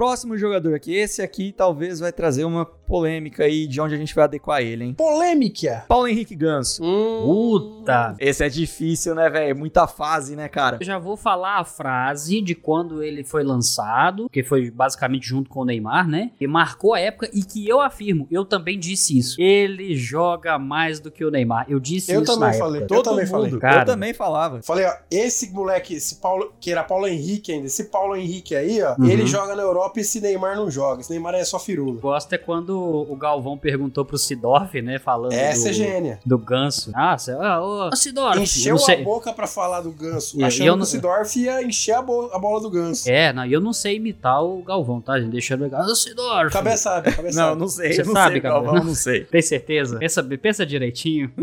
[0.00, 4.12] Próximo jogador aqui, esse aqui talvez vai trazer uma polêmica aí de onde a gente
[4.14, 4.94] vai adequar ele, hein?
[4.94, 5.84] Polêmica.
[5.86, 6.82] Paulo Henrique Ganso.
[6.84, 7.22] Hum.
[7.24, 8.16] Puta.
[8.18, 9.56] Esse é difícil, né, velho?
[9.56, 10.78] Muita fase, né, cara?
[10.80, 15.48] Eu já vou falar a frase de quando ele foi lançado, que foi basicamente junto
[15.48, 16.32] com o Neymar, né?
[16.40, 19.40] E marcou a época e que eu afirmo, eu também disse isso.
[19.40, 21.66] Ele joga mais do que o Neymar.
[21.68, 22.80] Eu disse Eu isso também na falei.
[22.82, 22.94] época.
[22.96, 23.50] Eu também falei.
[23.58, 23.82] Cara.
[23.82, 24.62] Eu também falava.
[24.62, 28.82] Falei, ó, esse moleque, esse Paulo, que era Paulo Henrique ainda, esse Paulo Henrique aí,
[28.82, 29.06] ó, Uhum.
[29.06, 31.00] ele joga na Europa e esse Neymar não joga.
[31.00, 32.00] Esse Neymar é só firula.
[32.00, 34.98] Gosto é quando o Galvão perguntou pro Sidorf, né?
[34.98, 36.18] Falando Essa do, é gênia.
[36.24, 36.90] do ganso.
[36.94, 38.36] Ah, cê, ah, ô, ô, Sidorf.
[38.36, 40.84] eu Encheu não a boca pra falar do Ganso, E- achando e eu que não-
[40.84, 43.08] o Sidorf ia encher a, bo- a bola do Ganso.
[43.10, 45.30] É, não, e eu não sei imitar o Galvão, tá, gente?
[45.32, 45.82] Deixando legal.
[45.82, 46.52] Ô, Sidorf.
[46.52, 47.60] Cabeça sabe, cabeça Não, sabe.
[47.60, 48.54] não sei, Você não sabe, sei, cara?
[48.54, 49.24] Galvão, não sei.
[49.24, 49.98] Tem certeza?
[49.98, 51.32] Pensa, pensa direitinho.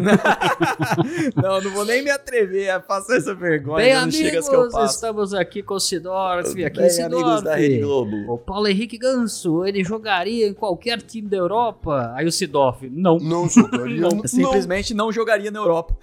[1.36, 3.78] Não, não vou nem me atrever a passar essa vergonha.
[3.86, 4.96] Bem, não chega as que eu amigos, passo.
[4.96, 6.64] estamos aqui com o Sidorf.
[6.64, 7.14] Aqui, Bem, Sidorf.
[7.24, 8.34] amigos da Rede Globo.
[8.34, 12.14] O Paulo Henrique Ganso, ele jogaria em qualquer time da Europa?
[12.16, 13.18] Aí o Sidorf, não.
[13.20, 13.98] Não jogaria.
[14.08, 15.96] Não, não, Simplesmente não jogaria na Europa.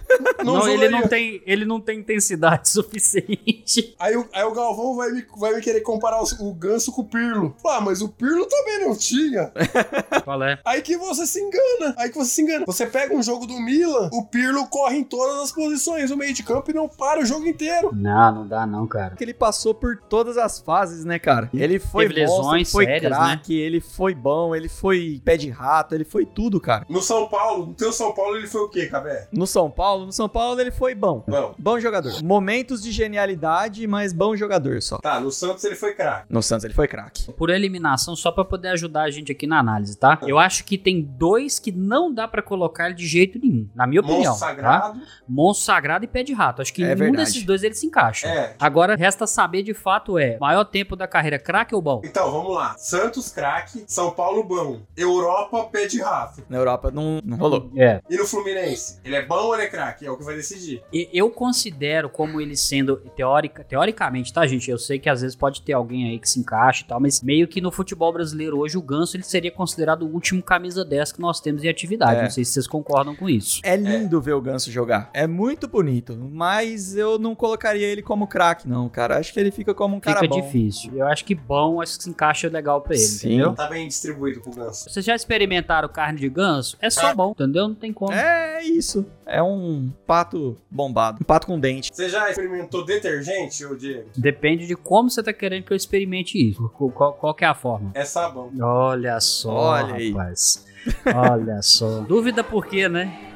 [0.43, 3.95] não, Não, ele não tem, ele não tem intensidade suficiente.
[3.99, 7.01] Aí, o- aí o Galvão vai me, vai me querer comparar os- o Ganso com
[7.01, 7.55] o Pirlo.
[7.65, 9.51] Ah, mas o Pirlo também não tinha.
[10.23, 10.59] Qual é?
[10.65, 11.95] Aí que você se engana.
[11.97, 12.65] Aí que você se engana.
[12.65, 16.33] Você pega um jogo do Milan, o Pirlo corre em todas as posições no meio
[16.33, 17.91] de campo e não para o jogo inteiro.
[17.93, 19.09] Não, não dá não, cara.
[19.11, 21.49] Porque ele passou por todas as fases, né, cara?
[21.53, 23.17] Ele foi Teve monstro, lesões foi sérias, né?
[23.17, 26.85] craque, ele foi bom, ele foi pé de rato, ele foi tudo, cara.
[26.89, 29.27] No São Paulo, no teu São Paulo, ele foi o quê, Cabé?
[29.31, 31.23] No São Paulo, no São Paulo ele foi bom.
[31.27, 31.55] Bom.
[31.57, 32.21] Bom jogador.
[32.23, 34.97] Momentos de genialidade, mas bom jogador só.
[34.99, 36.25] Tá, no Santos ele foi craque.
[36.29, 37.31] No Santos ele foi craque.
[37.33, 40.19] Por eliminação, só pra poder ajudar a gente aqui na análise, tá?
[40.23, 43.87] Eu acho que tem dois que não dá pra colocar ele de jeito nenhum, na
[43.87, 44.31] minha opinião.
[44.31, 44.47] Monstro Tá?
[44.55, 45.01] sagrado.
[45.27, 46.61] Monstro Sagrado e Pé de Rato.
[46.61, 47.25] Acho que É nenhum verdade.
[47.25, 48.27] desses dois ele se encaixa.
[48.27, 48.55] É.
[48.59, 52.01] Agora resta saber de fato é, maior tempo da carreira craque ou bom?
[52.03, 52.75] Então, vamos lá.
[52.77, 54.81] Santos craque, São Paulo bom.
[54.97, 56.43] Europa, pé de rato.
[56.49, 57.69] Na Europa não, não rolou.
[57.75, 58.01] É.
[58.09, 58.99] E no Fluminense?
[59.03, 60.05] Ele é bom ou ele é craque?
[60.05, 60.81] É o que vai decidir.
[60.91, 64.69] E- Eu considero como ele sendo teórica, teoricamente, tá, gente?
[64.71, 67.21] Eu sei que às vezes pode ter alguém aí que se encaixa e tal, mas
[67.21, 71.11] meio que no futebol brasileiro hoje o Ganso ele seria considerado o último camisa 10
[71.11, 72.19] que nós temos em atividade.
[72.19, 72.23] É.
[72.23, 73.61] Não sei se vocês concordam com isso.
[73.63, 75.09] É lindo ver o Ganso jogar.
[75.13, 76.15] É muito bonito.
[76.31, 79.17] Mas eu não colocaria ele como craque, não, cara.
[79.17, 80.41] Acho que ele fica como um cara Fica bom.
[80.41, 80.91] difícil.
[80.95, 83.27] Eu acho que bom, acho que se encaixa legal pra ele, Sim.
[83.27, 83.53] entendeu?
[83.53, 84.84] Tá bem distribuído pro Ganso.
[84.87, 86.77] Vocês já experimentaram carne de ganso?
[86.81, 87.67] É só bom, entendeu?
[87.67, 88.11] Não tem como.
[88.13, 89.05] É isso.
[89.25, 91.19] É um pato bombado.
[91.21, 91.91] Um pato com dente.
[91.93, 94.09] Você já experimentou detergente, ô Diego?
[94.15, 96.69] Depende de como você tá querendo que eu experimente isso.
[96.69, 97.91] Qual, qual- que é a forma?
[97.93, 98.51] É sabão.
[98.61, 100.11] Olha só, Olha aí.
[100.11, 100.65] rapaz.
[101.13, 102.01] Olha só.
[102.07, 103.34] Dúvida por quê, né?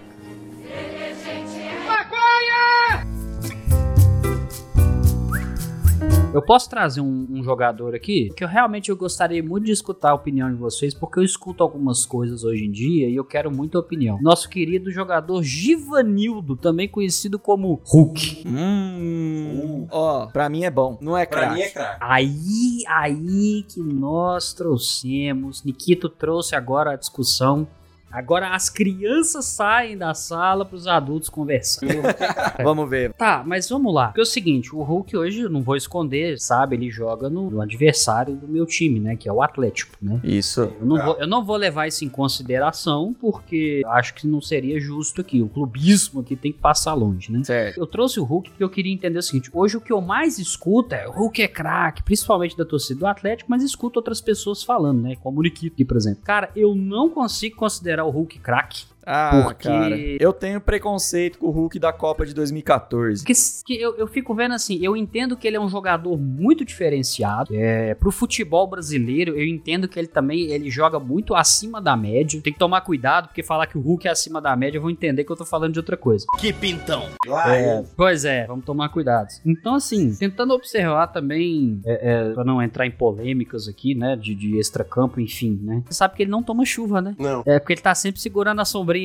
[6.31, 10.11] Eu posso trazer um, um jogador aqui que eu realmente eu gostaria muito de escutar
[10.11, 13.49] a opinião de vocês, porque eu escuto algumas coisas hoje em dia e eu quero
[13.51, 14.19] muita opinião.
[14.21, 18.43] Nosso querido jogador Givanildo, também conhecido como Hulk.
[18.47, 19.87] Hum.
[19.89, 20.99] Ó, pra mim é bom.
[21.01, 21.97] Não é Pra mim é craque.
[21.97, 21.97] craque.
[21.99, 25.63] Aí, aí que nós trouxemos.
[25.63, 27.67] Nikito trouxe agora a discussão.
[28.11, 32.01] Agora as crianças saem da sala para os adultos conversarem.
[32.63, 33.13] Vamos ver.
[33.13, 34.07] tá, mas vamos lá.
[34.07, 36.75] Porque é o seguinte, o Hulk hoje, eu não vou esconder, sabe?
[36.75, 39.15] Ele joga no, no adversário do meu time, né?
[39.15, 40.19] Que é o Atlético, né?
[40.23, 40.61] Isso.
[40.61, 44.79] Eu não, vou, eu não vou levar isso em consideração, porque acho que não seria
[44.79, 45.41] justo aqui.
[45.41, 47.43] O clubismo aqui tem que passar longe, né?
[47.43, 47.79] Certo.
[47.79, 50.37] Eu trouxe o Hulk porque eu queria entender o seguinte: hoje o que eu mais
[50.39, 54.63] escuto é o Hulk é craque, principalmente da torcida do Atlético, mas escuto outras pessoas
[54.63, 55.15] falando, né?
[55.21, 56.21] Como o Nikito aqui, por exemplo.
[56.23, 58.85] Cara, eu não consigo considerar o Hulk craque.
[59.11, 59.97] Ah, Porque- cara.
[60.19, 63.23] Eu tenho preconceito com o Hulk da Copa de 2014.
[63.23, 63.33] Porque
[63.65, 67.49] que eu, eu fico vendo assim, eu entendo que ele é um jogador muito diferenciado.
[67.55, 72.39] É, pro futebol brasileiro, eu entendo que ele também ele joga muito acima da média.
[72.43, 74.91] Tem que tomar cuidado, porque falar que o Hulk é acima da média, eu vou
[74.91, 76.27] entender que eu tô falando de outra coisa.
[76.37, 77.07] Que pintão.
[77.47, 77.83] É.
[77.97, 79.29] Pois é, vamos tomar cuidado.
[79.43, 84.35] Então, assim, tentando observar também, é, é, pra não entrar em polêmicas aqui, né, de,
[84.35, 85.81] de extracampo, enfim, né.
[85.87, 87.15] Você sabe que ele não toma chuva, né?
[87.17, 87.41] Não.
[87.47, 88.98] É porque ele tá sempre segurando a sombrinha.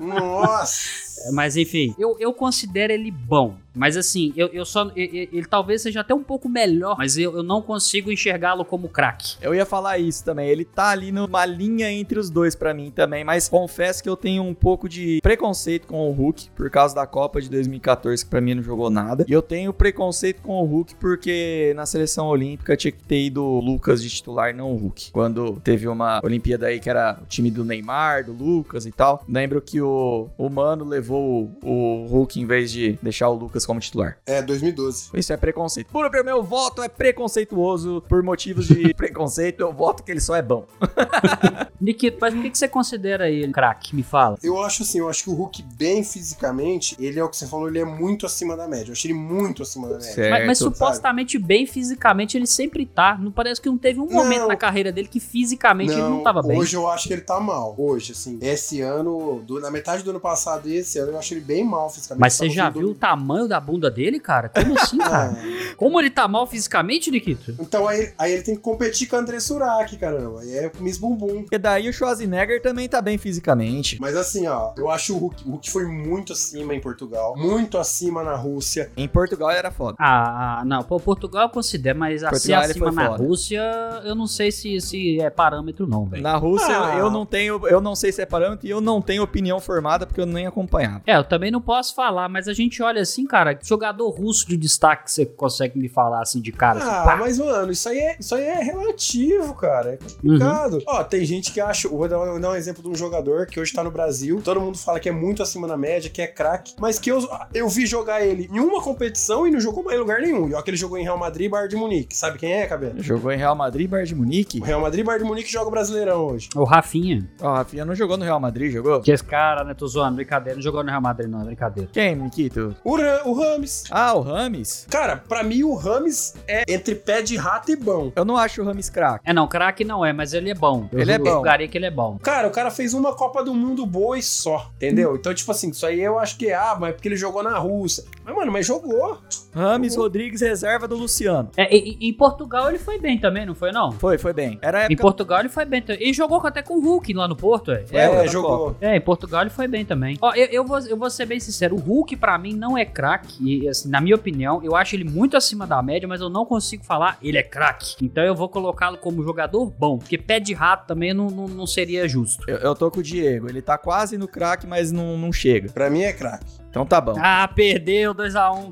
[0.00, 1.28] Nossa.
[1.28, 3.56] É, Mas enfim, eu, eu considero ele bom.
[3.76, 4.90] Mas assim, eu, eu só.
[4.96, 8.64] e- e- Ele, talvez seja até um pouco melhor, mas eu, eu não consigo enxergá-lo
[8.64, 9.36] como craque.
[9.40, 10.48] Eu ia falar isso também.
[10.48, 14.16] Ele tá ali numa linha entre os dois pra mim também, mas confesso que eu
[14.16, 18.30] tenho um pouco de preconceito com o Hulk por causa da Copa de 2014 que
[18.30, 19.24] pra mim não jogou nada.
[19.28, 23.44] E eu tenho preconceito com o Hulk porque na seleção olímpica tinha que ter ido
[23.44, 25.10] o Lucas de titular, não o Hulk.
[25.12, 29.22] Quando teve uma Olimpíada aí que era o time do Neymar, do Lucas e tal.
[29.28, 33.65] Lembro que o, o Mano levou o, o Hulk em vez de deixar o Lucas
[33.66, 34.18] como titular.
[34.26, 35.10] É, 2012.
[35.14, 35.88] Isso é preconceito.
[35.88, 38.02] Por o meu voto é preconceituoso.
[38.08, 40.64] Por motivos de preconceito, eu voto que ele só é bom.
[41.80, 43.94] Nikito, mas por que, que você considera ele craque?
[43.94, 44.38] Me fala.
[44.42, 47.46] Eu acho assim, eu acho que o Hulk, bem fisicamente, ele é o que você
[47.46, 48.88] falou, ele é muito acima da média.
[48.88, 50.12] Eu achei ele muito acima da média.
[50.12, 50.30] Certo.
[50.30, 50.74] Mas, mas sabe?
[50.74, 53.18] supostamente bem fisicamente ele sempre tá.
[53.20, 54.12] Não parece que não teve um Não.
[54.14, 56.58] momento na carreira dele que fisicamente ele não tava bem.
[56.58, 57.74] Hoje eu acho que ele tá mal.
[57.76, 58.38] Hoje, assim.
[58.40, 61.64] Esse ano, do- na metade do ano passado e esse ano, eu acho ele bem
[61.64, 62.20] mal fisicamente.
[62.20, 64.48] Mas você já viu o dor- tamanho da bunda dele, cara?
[64.48, 65.32] Como assim, cara?
[65.36, 67.54] Ah, Como ele tá mal fisicamente, Nikito?
[67.60, 70.40] então aí, aí ele tem que competir com o André Surak, caramba.
[70.40, 71.42] Aí é Miss Bumbum.
[71.42, 73.98] Porque daí o Schwarzenegger também tá bem fisicamente.
[74.00, 77.78] Mas assim, ó, eu acho o Hulk, o Hulk foi muito acima em Portugal, muito
[77.78, 78.90] acima na Rússia.
[78.96, 79.96] Em Portugal ele era foda.
[80.00, 80.82] Ah, não.
[80.82, 83.22] Pô, Portugal eu considero, mas a ser Portugal, ele acima na foda.
[83.22, 83.62] Rússia,
[84.04, 86.22] eu não sei se, se é parâmetro, não, velho.
[86.22, 86.96] Na Rússia Ah.
[86.98, 90.06] eu não tenho, eu não sei se é parâmetro e eu não tenho opinião formada
[90.06, 91.02] porque eu nem acompanhava.
[91.06, 94.56] É, eu também não posso falar, mas a gente olha assim, cara, jogador russo de
[94.56, 96.78] destaque que você consegue me falar assim de cara.
[96.78, 97.16] assim, Ah, pá.
[97.16, 99.90] mas mano, isso aí é, isso aí é relativo, cara.
[99.90, 99.98] É Uhum.
[100.38, 100.82] complicado.
[100.86, 101.88] Ó, tem gente que acha.
[101.88, 104.40] Vou dar, vou dar um exemplo de um jogador que hoje tá no Brasil.
[104.42, 106.74] Todo mundo fala que é muito acima da média, que é craque.
[106.78, 110.00] Mas que eu, eu vi jogar ele em uma competição e não jogou mais em
[110.00, 110.48] lugar nenhum.
[110.48, 112.16] E ó, que ele jogou em Real Madrid e Bayern de Munique.
[112.16, 113.02] Sabe quem é, Cabelo?
[113.02, 114.60] Jogou em Real Madrid, Bayern de Munique.
[114.60, 116.48] O Real Madrid e Bayern de Munique joga o Brasileirão hoje.
[116.54, 117.28] O Rafinha.
[117.40, 119.00] Ó, a Rafinha não jogou no Real Madrid, jogou?
[119.00, 121.88] Que esse cara, né, tô zoando, brincadeira, não jogou no Real Madrid não, é brincadeira.
[121.92, 122.74] Quem, Nikito?
[122.84, 122.96] O,
[123.28, 123.84] o Rames.
[123.90, 124.86] Ah, o Rames?
[124.90, 128.12] Cara, pra mim o Rames é entre pé de rato e bom.
[128.14, 129.22] Eu não acho o Rames craque.
[129.28, 130.88] É não, craque não é, mas ele é bom.
[130.92, 131.30] Eu Ele é eu bom.
[131.30, 132.18] julgaria que ele é bom.
[132.22, 135.16] Cara, o cara fez uma Copa do Mundo boa e só, entendeu?
[135.16, 137.58] Então, tipo assim, isso aí eu acho que, ah, mas é porque ele jogou na
[137.58, 138.04] Rússia.
[138.24, 139.18] Mas, mano, mas jogou.
[139.56, 141.50] Rames Rodrigues, reserva do Luciano.
[141.56, 143.92] É, e- e- em Portugal ele foi bem também, não foi não?
[143.92, 144.58] Foi, foi bem.
[144.62, 145.02] Era a Em época...
[145.02, 146.08] Portugal ele foi bem também.
[146.08, 147.80] E jogou até com o Hulk lá no Porto, é.
[147.80, 148.58] Época É, da jogou.
[148.58, 148.76] Copa.
[148.80, 150.16] É, em Portugal ele foi bem também.
[150.20, 152.84] Ó, eu, eu, vou, eu vou ser bem sincero, o Hulk pra mim não é
[152.84, 156.28] craque, e, assim, na minha opinião, eu acho ele muito acima da média, mas eu
[156.28, 157.94] não consigo falar ele é craque.
[158.02, 161.66] Então eu vou colocá-lo como jogador bom, porque pé de rato também não, não, não
[161.66, 162.44] seria justo.
[162.48, 163.48] Eu, eu tô com o Diego.
[163.48, 165.70] Ele tá quase no craque, mas não, não chega.
[165.72, 166.44] Pra mim é craque.
[166.76, 167.14] Então tá bom.
[167.18, 168.70] Ah, perdeu 2x1.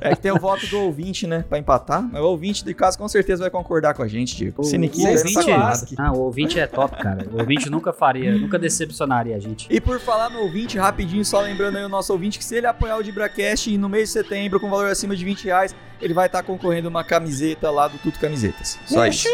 [0.00, 1.44] É que tem o voto do ouvinte, né?
[1.46, 2.02] Pra empatar.
[2.10, 4.64] Mas o ouvinte de casa com certeza vai concordar com a gente, Diego.
[4.64, 5.64] Se Nikita o aí não tá ouvinte- com nada.
[5.64, 5.94] lasque.
[5.98, 7.26] Ah, o ouvinte é top, cara.
[7.30, 9.66] O ouvinte nunca faria, nunca decepcionaria a gente.
[9.68, 12.66] E por falar no ouvinte, rapidinho, só lembrando aí o nosso ouvinte que se ele
[12.66, 16.14] apoiar o DibraCast e no mês de setembro, com valor acima de 20 reais, ele
[16.14, 18.78] vai estar concorrendo uma camiseta lá do Tudo Camisetas.
[18.86, 19.28] Só isso.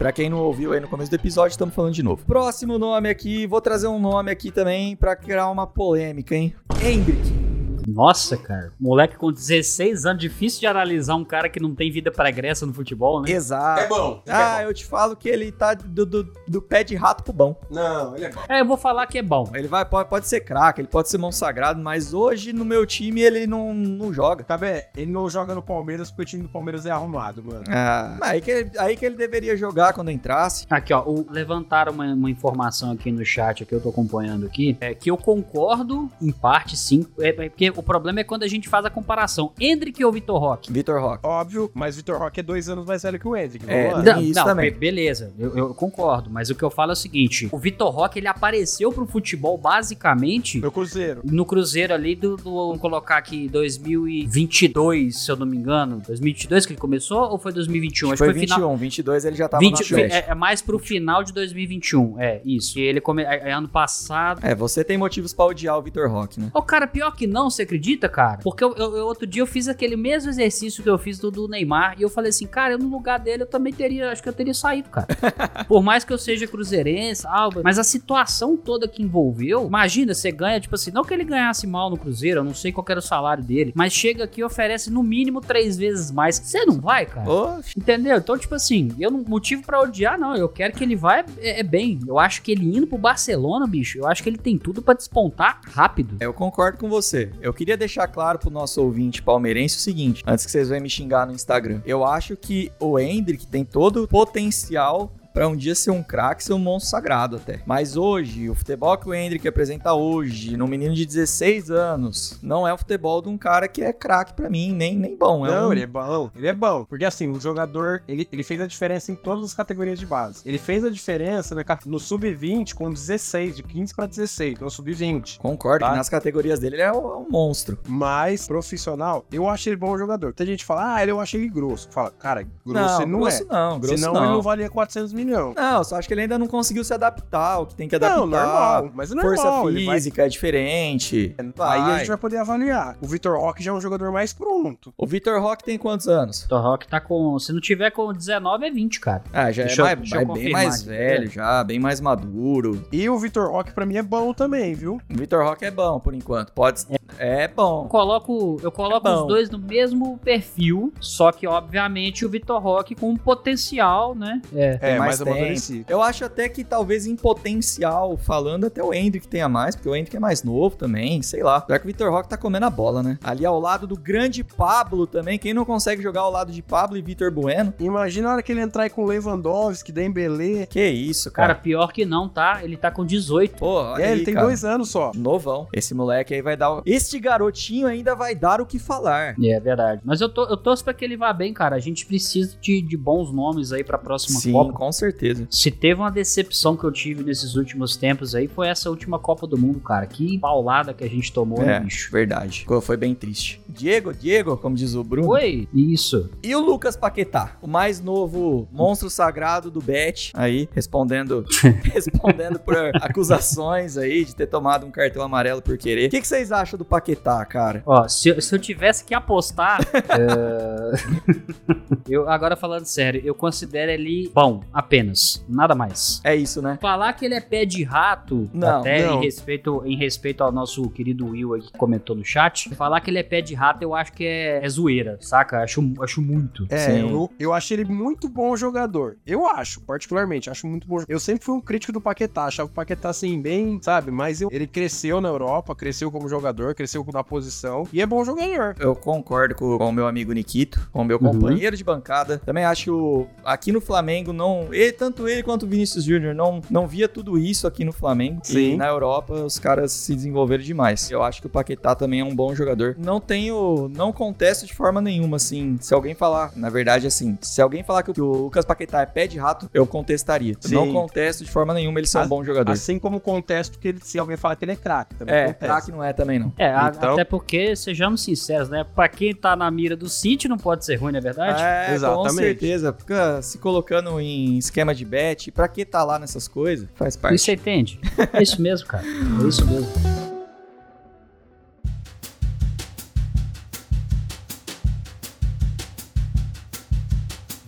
[0.00, 2.24] Pra quem não ouviu aí no começo do episódio, estamos falando de novo.
[2.24, 6.54] Próximo nome aqui, vou trazer um nome aqui também pra criar uma polêmica, hein?
[6.82, 7.49] Hendrick.
[7.94, 8.72] Nossa, cara.
[8.80, 12.72] Moleque com 16 anos, difícil de analisar um cara que não tem vida pregressa no
[12.72, 13.30] futebol, né?
[13.30, 13.80] Exato.
[13.80, 14.22] É bom.
[14.28, 17.60] Ah, eu te falo que ele tá do, do, do pé de rato pro bom.
[17.70, 18.40] Não, ele é bom.
[18.48, 19.50] É, eu vou falar que é bom.
[19.54, 22.86] Ele vai, pode, pode ser craque, ele pode ser mão sagrado, mas hoje no meu
[22.86, 24.44] time ele não, não joga.
[24.46, 27.64] Sabe, ele não joga no Palmeiras porque o time do Palmeiras é arrumado, mano.
[27.68, 30.66] Ah, aí que, ele, aí que ele deveria jogar quando entrasse.
[30.70, 34.76] Aqui, ó, o- levantaram uma, uma informação aqui no chat que eu tô acompanhando aqui,
[34.80, 38.48] é que eu concordo, em parte, sim, é, é porque o problema é quando a
[38.48, 39.52] gente faz a comparação.
[39.60, 40.72] Hendrick ou Vitor Roque?
[40.72, 41.26] Vitor Roque.
[41.26, 43.64] Óbvio, mas Vitor Roque é dois anos mais velho que o Hendrick.
[43.68, 43.90] É.
[44.02, 44.70] Tem isso também.
[44.70, 47.90] be- beleza, eu, eu concordo, mas o que eu falo é o seguinte: o Vitor
[47.90, 51.20] Roque ele apareceu pro futebol basicamente Meu Cruzeiro.
[51.24, 56.66] no Cruzeiro ali do, do- vamos colocar aqui 2022, se eu não me engano, 2022
[56.66, 58.08] que ele começou ou foi 2021?
[58.08, 60.14] Foi, foi final 21, 22 ele já tava 20 no Atlético.
[60.28, 62.78] é, é mais pro final de 2021, é isso.
[62.78, 64.40] E ele come, é, é ano passado.
[64.44, 66.50] É, você tem motivos pra odiar o Vitor Roque, né?
[66.54, 68.38] Ô, cara, pior que não, você acredita, cara?
[68.42, 71.30] Porque eu, eu- eu- outro dia eu fiz aquele mesmo exercício que eu fiz do,
[71.30, 74.22] do Neymar e eu falei assim, cara, eu no lugar dele eu também teria, acho
[74.22, 75.06] que eu teria saído, cara.
[75.68, 77.24] Por mais que eu seja cruzeirense,
[77.62, 81.66] mas a situação toda que envolveu, imagina, você ganha, tipo assim, não que ele ganhasse
[81.66, 84.44] mal no Cruzeiro, eu não sei qual era o salário dele, mas chega aqui e
[84.44, 86.36] oferece no mínimo três vezes mais.
[86.38, 87.28] Você não vai, cara?
[87.30, 88.16] Oxe, Entendeu?
[88.16, 90.34] Então, tipo assim, eu não motivo pra odiar, não.
[90.36, 92.00] Eu quero que ele vá é, é bem.
[92.06, 94.94] Eu acho que ele indo pro Barcelona, bicho, eu acho que ele tem tudo pra
[94.94, 96.16] despontar rápido.
[96.20, 97.30] eu concordo com você.
[97.40, 100.90] Eu queria deixar claro pro nosso ouvinte palmeirense o seguinte, antes que vocês venham me
[100.90, 101.80] xingar no Instagram.
[101.84, 106.42] Eu acho que o Hendrick tem todo o potencial pra um dia ser um craque,
[106.44, 107.60] ser um monstro sagrado até.
[107.66, 112.66] Mas hoje, o futebol que o Hendrick apresenta hoje, num menino de 16 anos, não
[112.66, 115.46] é o futebol de um cara que é craque pra mim, nem, nem bom.
[115.46, 115.72] É Não, um...
[115.72, 116.30] ele é bom.
[116.34, 116.84] Ele é bom.
[116.84, 120.42] Porque assim, o jogador, ele, ele fez a diferença em todas as categorias de base.
[120.44, 121.54] Ele fez a diferença
[121.86, 125.38] no sub-20 com 16, de 15 pra 16, no sub-20.
[125.38, 125.92] Concordo Tá.
[125.92, 127.78] que nas categorias dele ele é um, é um monstro.
[127.86, 130.32] Mas, profissional, eu acho ele bom jogador.
[130.34, 131.88] Tem gente que fala, ah, eu acho ele grosso.
[131.90, 133.46] Fala, cara, grosso ele não grosso é.
[133.46, 134.24] não, grosso Senão não.
[134.24, 137.54] ele não valia 400 Não, eu só acho que ele ainda não conseguiu se adaptar
[137.54, 138.18] ao que tem que adaptar.
[138.18, 138.90] Não, normal.
[138.94, 139.34] Mas é normal.
[139.36, 141.34] Força ele vai- física é diferente.
[141.38, 141.78] Aí Vai.
[141.80, 142.96] a gente vai poder avaliar.
[143.00, 144.92] O Vitor Roque já é um jogador mais pronto.
[144.96, 146.46] O Vitor Roque tem quantos anos?
[146.50, 147.38] O Rock tá com.
[147.38, 149.22] Se não tiver com 19, é 20, cara.
[149.32, 150.88] Ah, já Deixa eu- é, mais, eu é bem mais aqui.
[150.88, 152.84] velho, já, bem mais maduro.
[152.92, 155.00] E o Vitor Roque, pra mim, é bom também, viu?
[155.10, 156.52] O Vitor Roque é bom, por enquanto.
[156.52, 156.84] Pode.
[157.18, 157.86] É, Eu bom.
[157.88, 159.22] coloco, eu coloco É bom.
[159.22, 164.40] os dois no mesmo perfil, só que, obviamente, o Vitor Roque com um potencial, né?
[164.54, 164.76] É.
[164.78, 165.30] Tem É, mais tempo.
[165.30, 165.84] amadurecido.
[165.88, 169.94] Eu acho até que talvez em potencial, falando até o Hendrick tenha mais, porque o
[169.94, 171.64] Hendrick é mais novo também, sei lá.
[171.68, 173.18] Já que o Vitor Roque tá comendo a bola, né?
[173.22, 175.38] Ali ao lado do grande Pablo também.
[175.38, 177.72] Quem não consegue jogar ao lado de Pablo e Vitor Bueno?
[177.78, 180.66] Imagina a hora que ele entrar aí com Lewandowski, Dembele.
[180.66, 181.60] Que isso, Cara, cara.
[181.60, 182.60] pior que não, tá?
[182.62, 183.56] Ele tá com 18.
[183.58, 184.46] Pô, olha É, aí, ele tem cara.
[184.46, 185.12] dois anos só.
[185.14, 185.68] Novão.
[185.72, 186.72] Esse moleque aí vai dar.
[186.78, 189.34] o- Este garotinho ainda vai dar o que falar.
[189.42, 190.00] É verdade.
[190.04, 191.76] Mas eu, tô, eu torço pra que ele vá bem, cara.
[191.76, 194.72] A gente precisa de, de bons nomes aí pra próxima Sim, Copa.
[194.72, 195.46] com certeza.
[195.50, 199.46] Se teve uma decepção que eu tive nesses últimos tempos aí, foi essa última Copa
[199.46, 200.06] do Mundo, cara.
[200.06, 202.10] Que paulada que a gente tomou, né, É, bicho?
[202.12, 202.66] verdade.
[202.82, 203.59] Foi bem triste.
[203.70, 205.26] Diego, Diego, como diz o Bruno.
[205.28, 205.68] Foi?
[205.74, 206.30] Isso.
[206.42, 211.44] E o Lucas Paquetá, o mais novo monstro sagrado do Bet, aí, respondendo
[211.92, 216.06] respondendo por acusações aí de ter tomado um cartão amarelo por querer.
[216.08, 217.82] O que, que vocês acham do Paquetá, cara?
[217.86, 219.80] Ó, se, eu- se eu tivesse que apostar.
[219.94, 220.90] é,
[222.08, 225.44] eu, agora falando sério, eu considero ele bom, apenas.
[225.48, 226.20] Nada mais.
[226.24, 226.78] É isso, né?
[226.80, 229.18] Falar que ele é pé de rato, Não, até não.
[229.20, 233.10] Em, respeito, em respeito ao nosso querido Will aí que comentou no chat, falar que
[233.10, 235.62] ele é pé de rato eu acho que é, é zoeira, saca?
[235.62, 236.66] Acho, acho muito.
[236.70, 239.16] É, eu, eu acho ele muito bom jogador.
[239.26, 241.02] Eu acho, particularmente, acho muito bom.
[241.08, 244.10] Eu sempre fui um crítico do Paquetá, achava o Paquetá assim, bem, sabe?
[244.10, 248.24] Mas eu- ele cresceu na Europa, cresceu como jogador, cresceu na posição e é bom
[248.24, 248.74] jogador.
[248.78, 251.32] Eu concordo com, com o meu amigo Nikito, com o meu Uhum.
[251.32, 252.38] companheiro de bancada.
[252.38, 256.34] Também acho que o, aqui no Flamengo, não, ele, tanto ele quanto o Vinícius Júnior
[256.34, 258.40] não, não via tudo isso aqui no Flamengo.
[258.44, 258.76] E Sim.
[258.76, 261.10] na Europa os caras se desenvolveram demais.
[261.10, 262.96] Eu acho que o Paquetá também é um bom jogador.
[262.98, 263.20] Não
[263.50, 265.76] tenho, não contesto de forma nenhuma, assim.
[265.80, 269.26] Se alguém falar, na verdade, assim, se alguém falar que o Lucas Paquetá é pé
[269.26, 270.54] de rato, eu contestaria.
[270.60, 270.74] Sim.
[270.74, 272.70] Não contesto de forma nenhuma ele ser um As- bom jogador.
[272.72, 275.90] Assim como contesto que ele, se alguém falar que ele é craque, também é, craque
[275.90, 276.52] não é também não.
[276.56, 278.84] É, a- Então- até porque, sejamos sinceros, né?
[278.94, 281.62] Pra quem tá na mira do City não pode ser ruim, não é verdade?
[281.62, 282.34] É, com Exatamente.
[282.36, 282.92] certeza.
[282.92, 285.50] Fica se colocando em esquema de bet.
[285.50, 286.88] Pra que tá lá nessas coisas?
[286.94, 287.34] Faz parte.
[287.36, 288.00] Isso você entende?
[288.32, 289.04] É isso mesmo, cara.
[289.06, 290.29] É isso mesmo.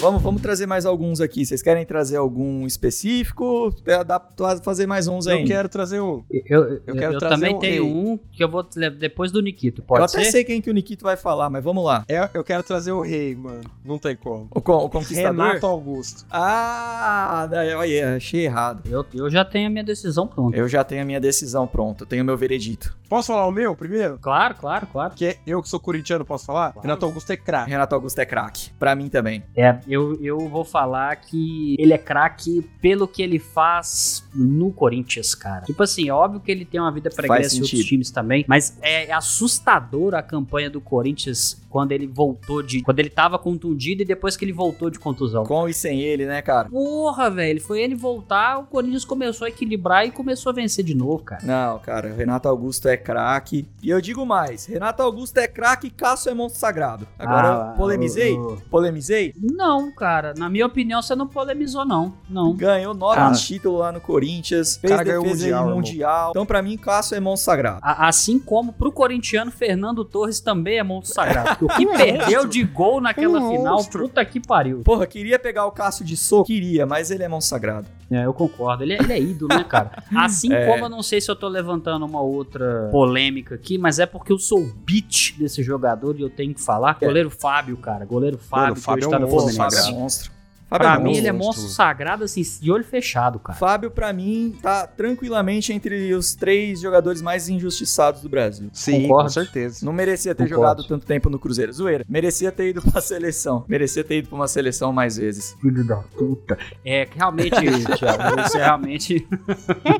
[0.02, 1.46] Vamos, vamos trazer mais alguns aqui.
[1.46, 3.72] Vocês querem trazer algum específico?
[4.04, 5.42] Dá pra fazer mais uns aí.
[5.42, 6.24] Eu quero trazer um.
[6.28, 7.92] Eu, eu, Eu quero eu trazer também um tenho rei.
[7.94, 8.66] um que eu vou
[8.98, 10.32] depois do Nikito, Eu pode até ser?
[10.32, 12.04] sei quem que o Nikito vai falar, mas vamos lá.
[12.08, 13.60] É, eu quero trazer o rei, mano.
[13.84, 14.48] Não tem como.
[14.50, 15.30] O, o Conquistador?
[15.46, 16.26] Renato Augusto.
[16.30, 18.82] Ah, olha, achei errado.
[18.90, 20.57] Eu, eu já tenho a minha decisão pronta.
[20.57, 22.96] Eu já tenho a minha decisão pronta, eu tenho o meu veredito.
[23.09, 24.18] Posso falar o meu primeiro?
[24.18, 25.14] Claro, claro, claro.
[25.14, 26.74] Que é eu que sou corintiano, posso falar?
[26.80, 27.70] Renato Augusto é craque.
[27.70, 28.70] Renato Augusto é craque.
[28.78, 29.42] Pra mim também.
[29.55, 35.34] É, eu, eu vou falar que ele é craque pelo que ele faz no Corinthians,
[35.34, 35.64] cara.
[35.66, 38.78] Tipo assim, é óbvio que ele tem uma vida pregressa em outros times também, mas
[38.80, 42.82] é assustador a campanha do Corinthians quando ele voltou de.
[42.82, 45.45] Quando ele tava contundido e depois que ele voltou de contusão.
[45.45, 46.68] Com e sem ele, né, cara?
[46.68, 47.61] Porra, velho.
[47.61, 51.43] Foi ele voltar, o Corinthians começou a equilibrar e começou a vencer de novo, cara.
[51.45, 53.66] Não, cara, Renato Augusto é craque.
[53.82, 57.07] E eu digo mais: Renato Augusto é craque e Cássio é monstro sagrado.
[57.18, 58.36] Agora, Ah, polemizei?
[58.70, 59.34] Polemizei?
[59.40, 60.35] Não, cara.
[60.37, 62.12] Na minha opinião, você não polemizou, não.
[62.28, 62.55] Não.
[62.55, 63.33] Ganhou nove Ah.
[63.33, 66.30] títulos lá no Corinthians, fez cara defesa Mundial, em mundial.
[66.30, 67.80] Então, pra mim, Cássio é monstro sagrado.
[67.83, 71.64] A- Assim como pro corintiano, Fernando Torres também é monstro sagrado.
[71.64, 74.03] O que perdeu de gol naquela Um final, monstro.
[74.03, 74.80] puta que pariu.
[74.85, 76.45] Porra, queria pegar o Cássio de soco?
[76.47, 77.87] Queria, mas ele é monstro sagrado.
[78.11, 78.83] É, eu concordo.
[78.83, 80.03] Ele, é- ele é ídolo, né, cara?
[80.14, 80.66] Assim É.
[80.66, 84.30] como eu não sei se eu tô levantando uma outra polêmica aqui, mas é porque
[84.33, 86.99] eu sou o beat desse jogador e eu tenho que falar.
[87.01, 88.05] Goleiro Fábio, cara.
[88.05, 89.72] Goleiro Fábio, que Fábio hoje é tá um no monstro, Fluminense.
[89.91, 90.32] Monstro.
[90.73, 91.20] Fábio Pra é mim, monstro.
[91.20, 91.68] ele é monstro.
[91.68, 93.59] sagrado, assim, de olho fechado, cara.
[93.59, 98.68] Fábio, pra mim, tá tranquilamente entre os três jogadores mais injustiçados do Brasil.
[98.73, 99.25] Sim, Concordo.
[99.25, 99.85] com certeza.
[99.85, 100.62] Não merecia ter Concordo.
[100.62, 101.73] jogado tanto tempo no Cruzeiro.
[101.73, 102.05] Zoeira.
[102.09, 103.64] Merecia ter ido pra seleção.
[103.68, 105.57] Merecia ter ido pra uma seleção mais vezes.
[105.61, 106.59] Filho da puta.
[106.85, 107.51] É, que realmente,
[107.99, 109.27] Thiago, isso é realmente.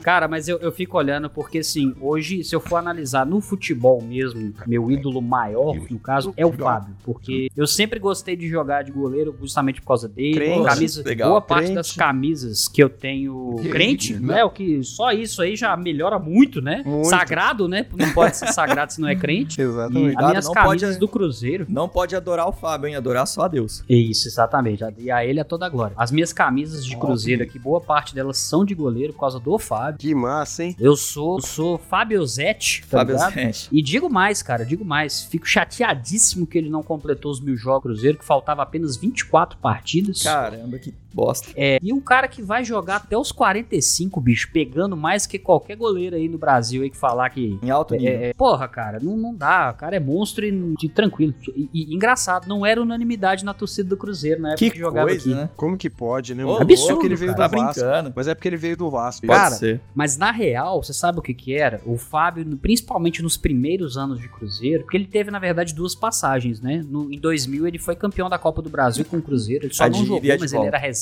[0.03, 4.03] Cara, mas eu, eu fico olhando porque, assim, hoje, se eu for analisar no futebol
[4.03, 6.95] mesmo, meu ídolo maior, no caso, é o Fábio.
[7.05, 10.35] Porque eu sempre gostei de jogar de goleiro justamente por causa dele.
[10.35, 11.28] Crente, camisa, legal.
[11.30, 11.74] boa parte Crente.
[11.76, 13.56] das camisas que eu tenho.
[13.70, 14.44] Crente, né?
[14.44, 16.82] O que só isso aí já melhora muito, né?
[16.84, 17.08] Muito.
[17.08, 17.86] Sagrado, né?
[17.96, 19.60] Não pode ser sagrado se não é crente.
[19.62, 20.02] E Exatamente.
[20.14, 21.66] Cuidado, as minhas não camisas pode- do Cruzeiro.
[21.68, 22.96] Não pode adorar o Fábio, hein?
[22.96, 23.82] Adorar só a Deus.
[23.88, 24.84] Isso, exatamente.
[24.98, 25.94] E a ele é toda a glória.
[25.96, 29.58] As minhas camisas de cruzeiro aqui, boa parte delas são de goleiro por causa do
[29.58, 29.98] Fábio.
[29.98, 30.76] Que massa, hein?
[30.78, 33.18] Eu sou, eu sou Fábio Zete, tá Fábio?
[33.18, 33.68] Zete.
[33.72, 35.22] E digo mais, cara, digo mais.
[35.22, 39.58] Fico chateadíssimo que ele não completou os mil jogos do Cruzeiro, que faltava apenas 24
[39.58, 40.22] partidas.
[40.53, 41.48] Caramba, que bosta.
[41.56, 45.76] É, e um cara que vai jogar até os 45, bicho, pegando mais que qualquer
[45.76, 47.58] goleiro aí no Brasil aí que falar que.
[47.62, 48.08] Em alto nível.
[48.08, 49.72] É, é, porra, cara, não, não dá.
[49.74, 51.34] O cara é monstro e, e tranquilo.
[51.54, 55.08] E, e engraçado, não era unanimidade na torcida do Cruzeiro na época que que, jogava
[55.08, 55.34] coisa, aqui.
[55.34, 55.50] né?
[55.56, 56.44] Como que pode, né?
[56.44, 57.80] Ô, Absurdo, que ele veio Tá do Vasco.
[57.80, 58.12] brincando.
[58.14, 59.26] Mas é porque ele veio do Vasco.
[59.26, 59.80] Pode Cara, ser.
[59.94, 61.80] Mas na real, você sabe o que que era?
[61.86, 66.60] O Fábio, principalmente nos primeiros anos de Cruzeiro, porque ele teve, na verdade, duas passagens,
[66.60, 66.82] né?
[66.88, 69.84] No- em 2000 ele foi campeão da Copa do Brasil com o Cruzeiro, ele só
[69.84, 71.01] A não jogou, mas ele era reserva.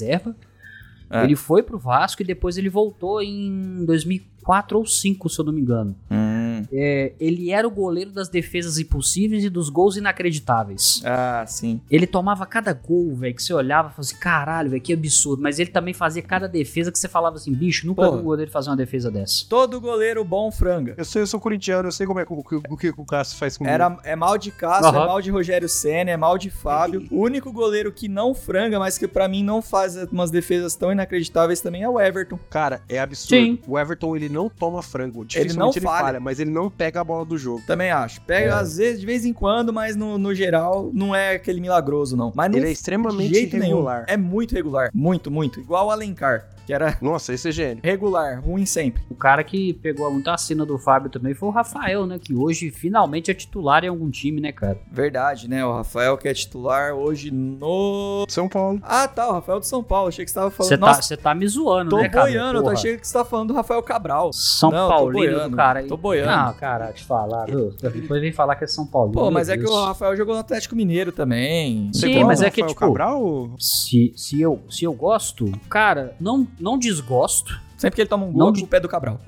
[1.11, 1.24] É.
[1.24, 5.53] Ele foi pro Vasco e depois ele voltou em 2004 ou 2005, se eu não
[5.53, 5.96] me engano.
[6.11, 6.49] Hum.
[6.72, 11.02] É, ele era o goleiro das defesas impossíveis e dos gols inacreditáveis.
[11.04, 11.80] Ah, sim.
[11.90, 15.42] Ele tomava cada gol, velho, que você olhava e falava assim, caralho, velho, que absurdo.
[15.42, 18.16] Mas ele também fazia cada defesa que você falava assim, bicho, nunca Porra.
[18.16, 19.44] vi um goleiro fazer uma defesa dessa.
[19.48, 20.94] Todo goleiro bom franga.
[20.96, 23.04] eu sou, eu sou corintiano, eu sei como é que o, que- o que o
[23.04, 23.72] Cássio faz comigo.
[23.72, 25.02] Era, é mal de Cássio, Aham.
[25.02, 27.06] é mal de Rogério Senna, é mal de Fábio.
[27.11, 30.92] O único goleiro que não franga, mas que pra mim não faz umas defesas tão
[30.92, 32.38] inacreditáveis também é o Everton.
[32.48, 33.28] Cara, é absurdo.
[33.30, 33.58] Sim.
[33.66, 35.26] O Everton, ele não toma frango.
[35.34, 36.00] Ele, não falha.
[36.04, 37.62] falha, mas ele não pega a bola do jogo.
[37.66, 38.20] Também acho.
[38.22, 42.16] Pega às vezes, de vez em quando, mas no, no geral não é aquele milagroso,
[42.16, 42.32] não.
[42.34, 44.05] Mas Ele é extremamente irregular.
[44.05, 44.05] nenhum.
[44.09, 44.90] É muito regular.
[44.92, 45.61] Muito, muito.
[45.61, 47.80] Igual o Alencar, que era Nossa, esse é gênio.
[47.82, 49.03] regular, ruim sempre.
[49.11, 52.18] O cara que pegou muito a cena do Fábio também foi o Rafael, né?
[52.18, 54.78] Que hoje finalmente é titular em algum time, né, cara?
[54.90, 55.64] Verdade, né?
[55.64, 58.24] O Rafael que é titular hoje no.
[58.28, 58.80] São Paulo.
[58.82, 60.09] Ah, tá, o Rafael do São Paulo.
[60.09, 60.70] Achei que você tava falando.
[60.70, 62.24] Você tá, cê tá me zoando, tô né, cara?
[62.26, 62.51] boiando.
[62.59, 62.72] Eu tô Porra.
[62.74, 64.30] achando que você tá falando do Rafael Cabral.
[64.32, 65.86] São Não, tô boiando, do cara aí.
[65.86, 66.30] tô boiando.
[66.47, 67.47] Não, cara, te falar.
[67.47, 67.74] viu?
[67.80, 69.12] Depois vem falar que é São Paulo.
[69.12, 71.91] Pô, mas é que o Rafael jogou no Atlético Mineiro também.
[71.93, 73.51] Sim, gosta mas do é que, Rafael tipo, Cabral?
[73.59, 77.61] Se, se, eu, se eu gosto, cara, não, não desgosto.
[77.81, 79.18] Sempre que ele toma um gol, Não é de- o pé do Cabral.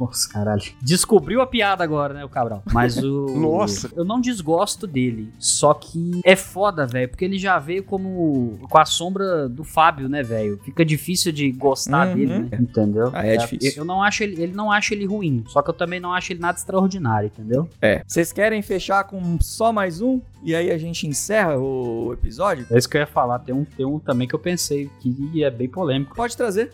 [0.00, 0.62] Nossa, caralho.
[0.82, 2.62] Descobriu a piada agora, né, o Cabral?
[2.72, 3.26] Mas o.
[3.38, 3.90] Nossa.
[3.94, 5.32] Eu não desgosto dele.
[5.38, 7.08] Só que é foda, velho.
[7.08, 8.58] Porque ele já veio como.
[8.68, 10.58] com a sombra do Fábio, né, velho?
[10.64, 12.14] Fica difícil de gostar Uhum.
[12.14, 12.48] dele, né?
[12.60, 13.10] Entendeu?
[13.12, 13.70] Ah, é difícil.
[13.70, 14.42] Eu, eu não acho ele.
[14.42, 15.44] Ele não acha ele ruim.
[15.46, 17.68] Só que eu também não acho ele nada extraordinário, entendeu?
[17.80, 18.02] É.
[18.06, 20.20] Vocês querem fechar com só mais um?
[20.42, 22.66] E aí a gente encerra o episódio?
[22.70, 23.38] É isso que eu ia falar.
[23.38, 26.14] Tem um, tem um também que eu pensei que é bem polêmico.
[26.14, 26.70] Pode trazer.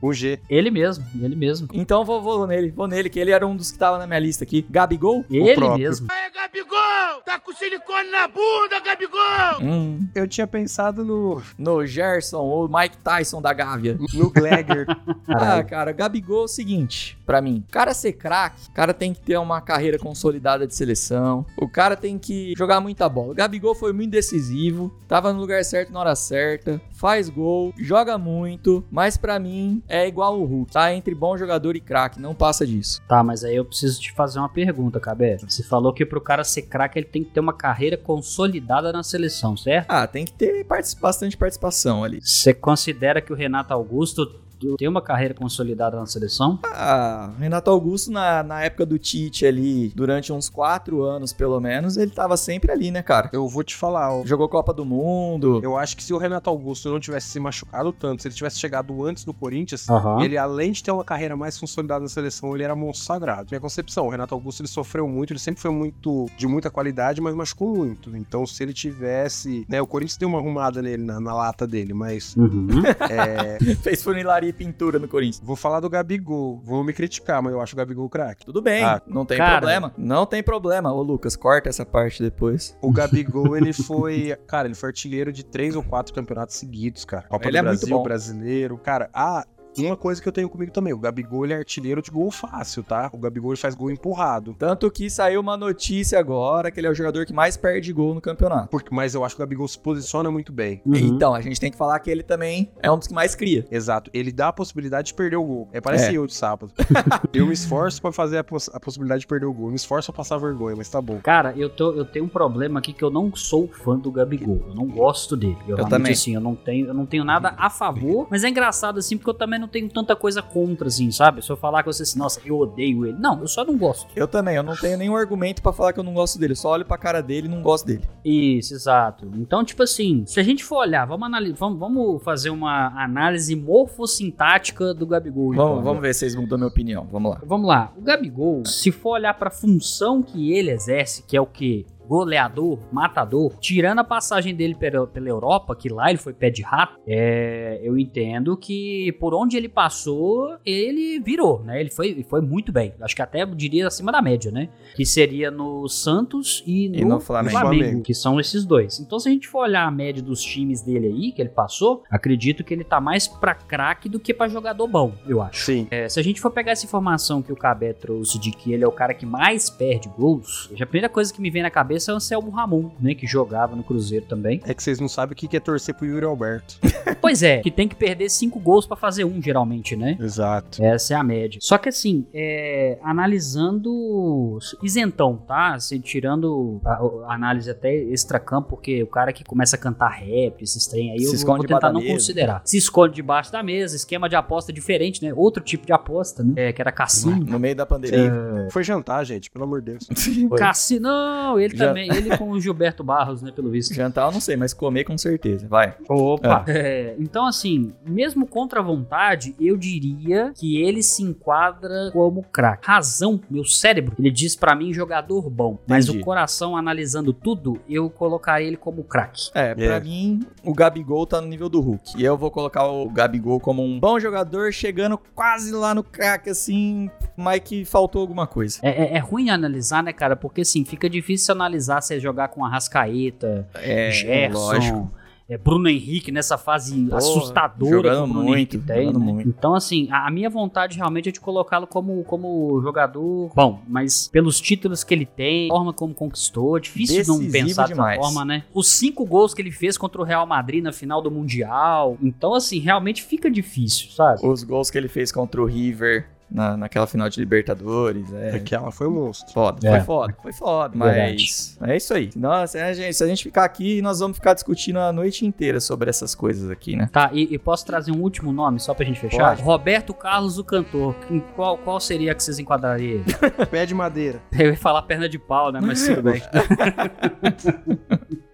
[0.00, 0.40] Com um G.
[0.48, 1.68] Ele mesmo, ele mesmo.
[1.72, 4.18] Então vou, vou nele, vou nele, que ele era um dos que tava na minha
[4.18, 4.64] lista aqui.
[4.70, 5.24] Gabigol?
[5.30, 6.08] Ele mesmo.
[6.10, 7.22] Aê, Gabigol!
[7.24, 9.60] Tá com silicone na bunda, Gabigol!
[9.60, 10.08] Hum.
[10.14, 13.98] Eu eu tinha pensado no, No Gerson ou Mike Tyson da Gávea.
[14.14, 14.86] no Glegger.
[15.28, 17.64] Ah, cara, Gabigol é o seguinte, pra mim.
[17.68, 21.44] O cara ser craque, o cara tem que ter uma carreira consolidada de seleção.
[21.56, 23.32] O cara tem que jogar muita bola.
[23.32, 28.16] O Gabigol foi muito decisivo, tava no lugar certo na hora certa, faz gol, joga
[28.16, 30.94] muito, mas pra mim é igual o Hulk, tá?
[30.94, 33.00] Entre bom jogador e craque, não passa disso.
[33.08, 35.38] Tá, mas aí eu preciso te fazer uma pergunta, Cabé.
[35.38, 39.02] Você falou que pro cara ser craque ele tem que ter uma carreira consolidada na
[39.02, 39.90] seleção, certo?
[39.90, 40.66] Ah, tem que ter
[41.00, 42.20] bastante participação ali.
[42.20, 44.40] Você considera que o Renato Augusto
[44.76, 46.58] tem uma carreira consolidada na seleção?
[46.64, 51.96] Ah, Renato Augusto, na, na época do Tite ali, durante uns quatro anos pelo menos,
[51.96, 53.30] ele tava sempre ali, né, cara?
[53.32, 54.24] Eu vou te falar, ó.
[54.24, 55.60] Jogou Copa do Mundo.
[55.62, 58.58] Eu acho que se o Renato Augusto não tivesse se machucado tanto, se ele tivesse
[58.58, 60.22] chegado antes do Corinthians, Aham.
[60.22, 63.48] ele, além de ter uma carreira mais consolidada na seleção, ele era monstro sagrado.
[63.50, 67.20] Minha concepção, o Renato Augusto ele sofreu muito, ele sempre foi muito de muita qualidade,
[67.20, 68.16] mas machucou muito.
[68.16, 69.64] Então, se ele tivesse.
[69.68, 72.36] Né, o Corinthians deu uma arrumada nele na, na lata dele, mas.
[72.36, 72.82] Uhum.
[73.10, 75.40] é, Fez funilaria pintura no Corinthians.
[75.44, 76.60] vou falar do Gabigol.
[76.64, 78.44] Vou me criticar, mas eu acho o Gabigol craque.
[78.44, 79.58] Tudo bem, Ah, não tem cara.
[79.58, 79.92] problema.
[79.96, 80.92] Não tem problema.
[80.92, 82.76] Ô, Lucas, corta essa parte depois.
[82.80, 84.36] O Gabigol, ele foi.
[84.46, 87.26] Cara, ele foi artilheiro de três ou quatro campeonatos seguidos, cara.
[87.28, 88.02] Copa Ele do é muito Brasil, bom.
[88.02, 88.78] brasileiro.
[88.78, 89.46] Cara, ah,
[89.78, 92.82] uma coisa que eu tenho comigo também: o Gabigol, ele é artilheiro de gol fácil,
[92.82, 93.10] tá?
[93.12, 94.54] O Gabigol ele faz gol empurrado.
[94.58, 98.14] Tanto que saiu uma notícia agora que ele é o jogador que mais perde gol
[98.14, 98.68] no campeonato.
[98.68, 100.80] Porque, mas eu acho que o Gabigol se posiciona muito bem.
[100.84, 100.94] Uhum.
[100.96, 103.66] Então, a gente tem que falar que ele também é um dos que mais cria.
[103.70, 104.10] Exato.
[104.12, 105.68] Ele dá a possibilidade de perder o gol.
[105.72, 106.16] É, parece É.
[106.16, 106.72] eu de sábado.
[107.32, 109.66] eu me esforço pra fazer a, poss- a possibilidade de perder o gol.
[109.66, 111.18] Eu me esforço pra passar vergonha, mas tá bom.
[111.22, 114.60] Cara, eu, tô, eu tenho um problema aqui que eu não sou fã do Gabigol.
[114.68, 115.56] Eu não gosto dele.
[115.66, 116.12] Eu, realmente, também.
[116.12, 119.30] assim, eu não tenho, eu não tenho nada a favor, mas é engraçado assim, porque
[119.30, 121.42] eu também não tenho tanta coisa contra, assim, sabe?
[121.42, 123.16] Se eu falar com você assim, nossa, eu odeio ele.
[123.18, 124.08] Não, eu só não gosto.
[124.14, 126.52] Eu também, eu não tenho nenhum argumento pra falar que eu não gosto dele.
[126.52, 128.02] Eu só olho pra cara dele e não gosto dele.
[128.24, 129.30] Isso, exato.
[129.36, 133.54] Então, tipo assim, se a gente for olhar, vamos, analisar, vamos, vamos fazer uma análise
[133.54, 135.54] morfossintática do Gabigol.
[135.54, 135.68] então.
[135.68, 137.06] Vamos, vamos ver se vocês mudam minha opinião.
[137.10, 137.40] Vamos lá.
[137.44, 141.46] Vamos lá, o Gabigol, se for olhar pra função que ele exerce, que é o
[141.46, 141.86] que?
[142.06, 146.62] Goleador, matador, tirando a passagem dele pela, pela Europa, que lá ele foi pé de
[146.62, 151.80] rato, é, eu entendo que por onde ele passou, ele virou, né?
[151.80, 152.92] Ele foi, foi muito bem.
[153.00, 154.68] Acho que até diria acima da média, né?
[154.94, 157.58] Que seria no Santos e no, E no Flamengo.
[157.58, 158.02] Flamengo.
[158.02, 159.00] que são esses dois.
[159.00, 162.02] Então, se a gente for olhar a média dos times dele aí, que ele passou,
[162.10, 165.64] acredito que ele tá mais pra craque do que pra jogador bom, eu acho.
[165.66, 165.86] Sim.
[165.90, 168.84] É, se a gente for pegar essa informação que o Cabé trouxe de que ele
[168.84, 171.91] é o cara que mais perde gols, a primeira coisa que me vem na cabeça
[171.96, 173.14] é o Anselmo Ramon, né?
[173.14, 174.60] Que jogava no Cruzeiro também.
[174.64, 176.78] É que vocês não sabem o que é torcer pro Yuri Alberto.
[177.20, 180.16] pois é, que tem que perder cinco gols pra fazer um, geralmente, né?
[180.20, 180.82] Exato.
[180.82, 181.58] Essa é a média.
[181.62, 185.74] Só que assim, é, analisando isentão, tá?
[185.74, 186.92] Assim, tirando a,
[187.28, 191.20] a análise até extracampo, porque o cara que começa a cantar rap, esses trem aí,
[191.20, 192.14] Se eu vou tentar não mesa.
[192.14, 192.62] considerar.
[192.64, 195.32] Se esconde debaixo da mesa, esquema de aposta diferente, né?
[195.34, 196.68] Outro tipo de aposta, né?
[196.68, 197.44] É, que era cassino.
[197.44, 198.68] No meio da pandemia.
[198.70, 200.08] Foi jantar, gente, pelo amor de Deus.
[200.56, 203.94] Cassino, não, ele Já- também, ele com o Gilberto Barros, né, pelo visto.
[203.94, 205.66] Jantar eu não sei, mas comer com certeza.
[205.68, 205.94] Vai.
[206.08, 206.64] Opa!
[206.68, 212.86] É, então, assim, mesmo contra a vontade, eu diria que ele se enquadra como craque.
[212.86, 216.20] Razão, meu cérebro, ele diz pra mim jogador bom, mas Entendi.
[216.22, 219.50] o coração analisando tudo, eu colocaria ele como craque.
[219.54, 220.00] É, pra É.
[220.00, 222.12] mim, o Gabigol tá no nível do Hulk.
[222.16, 226.50] E eu vou colocar o Gabigol como um bom jogador, chegando quase lá no craque,
[226.50, 228.78] assim, mas que faltou alguma coisa.
[228.82, 230.36] É, é- é ruim analisar, né, cara?
[230.36, 235.10] Porque assim, fica difícil analisar se é jogar com a Rascaeta, É, Gerson, lógico.
[235.48, 239.06] é, Bruno Henrique nessa fase Porra, assustadora jogando que o Bruno muito, Henrique tem.
[239.06, 239.32] jogando né?
[239.32, 239.48] muito.
[239.48, 244.60] Então, assim, a, minha vontade realmente é de colocá-lo como, como jogador bom, mas pelos
[244.60, 248.18] títulos que ele tem, a forma como conquistou, difícil não Decisivo pensar demais.
[248.18, 248.64] dessa forma, né?
[248.72, 252.16] Os cinco gols que ele fez contra o Real Madrid na final do Mundial.
[252.22, 254.40] Então, assim, realmente fica difícil, sabe?
[254.46, 258.56] Os gols que ele fez contra o River na, naquela final de Libertadores, é.
[258.56, 259.52] Aquela foi um monstro.
[259.52, 259.90] Foda, É.
[259.96, 260.92] foi foda, foi foda.
[260.96, 262.30] Mas é isso aí.
[262.36, 265.80] Nossa, é, gente, se a gente ficar aqui, nós vamos ficar discutindo a noite inteira
[265.80, 267.08] sobre essas coisas aqui, né?
[267.10, 269.50] Tá, e, e posso trazer um último nome só pra gente fechar?
[269.56, 269.62] Pode.
[269.62, 271.16] Roberto Carlos, o cantor.
[271.30, 273.24] Em qual, qual seria que vocês enquadrariam ele?
[273.70, 274.40] Pé de madeira.
[274.52, 275.80] Eu ia falar perna de pau, né?
[275.82, 276.42] Mas tudo bem.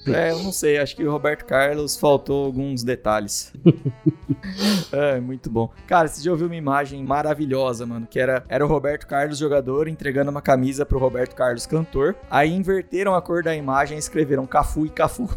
[0.07, 3.53] É, eu não sei, acho que o Roberto Carlos faltou alguns detalhes.
[4.93, 5.71] é, muito bom.
[5.87, 9.89] Cara, você já ouviu uma imagem maravilhosa, mano, que era, era o Roberto Carlos jogador
[9.89, 12.17] entregando uma camisa pro Roberto Carlos cantor.
[12.31, 15.29] Aí inverteram a cor da imagem e escreveram Cafu e Cafu.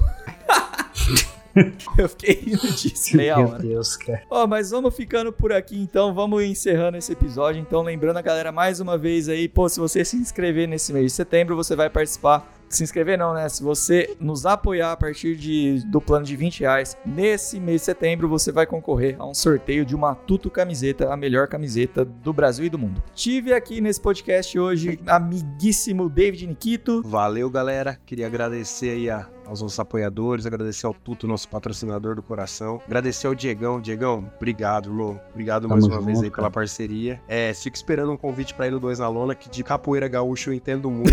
[1.98, 3.60] eu fiquei rindo disso meia Meu hora.
[3.60, 4.24] Deus, cara.
[4.30, 7.62] Ó, mas vamos ficando por aqui então, vamos encerrando esse episódio.
[7.62, 11.08] Então, lembrando a galera mais uma vez aí, pô, se você se inscrever nesse mês
[11.08, 13.48] de setembro, você vai participar Se inscrever não, né?
[13.50, 17.86] Se você nos apoiar a partir de, do plano de 20 reais, nesse mês de
[17.86, 22.32] setembro você vai concorrer a um sorteio de uma Tuto camiseta, a melhor camiseta do
[22.32, 23.04] Brasil e do mundo.
[23.14, 27.02] Tive aqui nesse podcast hoje amiguíssimo David Nikito.
[27.04, 28.00] Valeu, galera.
[28.06, 32.82] Queria agradecer aí a aos nossos apoiadores, agradecer ao Tuto, nosso patrocinador do coração.
[32.86, 33.82] Agradecer ao Diegão.
[33.82, 35.20] Diegão, obrigado, irmão.
[35.32, 36.36] Obrigado Tamo mais uma junto, vez aí cara.
[36.36, 37.22] pela parceria.
[37.28, 40.50] É, fico esperando um convite pra ir no 2 na Lona, que de capoeira gaúcho
[40.50, 41.12] eu entendo muito,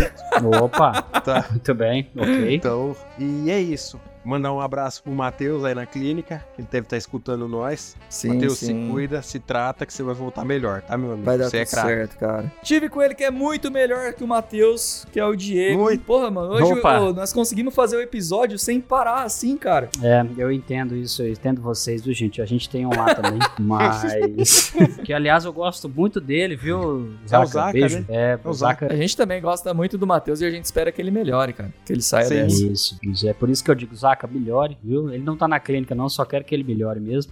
[0.61, 1.47] Opa, tá?
[1.49, 2.55] muito bem, ok.
[2.55, 3.99] Então, e é isso.
[4.23, 7.95] Mandar um abraço pro Matheus aí na clínica, que ele deve estar escutando nós.
[8.09, 11.25] Sim, Matheus, se cuida, se trata, que você vai voltar melhor, tá, meu amigo?
[11.25, 11.87] Vai dar você é tudo craque.
[11.87, 12.51] certo, cara.
[12.61, 15.79] Tive com ele que é muito melhor que o Matheus, que é o Diego.
[15.79, 16.03] Muito.
[16.03, 19.89] Porra, mano, hoje ô, nós conseguimos fazer o episódio sem parar assim, cara.
[20.01, 22.41] É, eu entendo isso, eu entendo vocês, viu, gente?
[22.41, 24.73] A gente tem um lá também, mas...
[25.03, 27.99] que, aliás, eu gosto muito dele, viu, É o Zaca, Beijo.
[27.99, 28.05] né?
[28.09, 28.91] É, o o Zaca.
[28.91, 31.73] A gente também gosta muito do Matheus e a gente espera que ele melhore, cara.
[31.85, 32.35] Que ele saia Sim.
[32.35, 32.65] dessa.
[32.65, 33.27] Isso, isso.
[33.27, 35.11] É por isso que eu digo, Zaca, melhore, viu?
[35.11, 37.31] Ele não tá na clínica, não, só quero que ele melhore mesmo.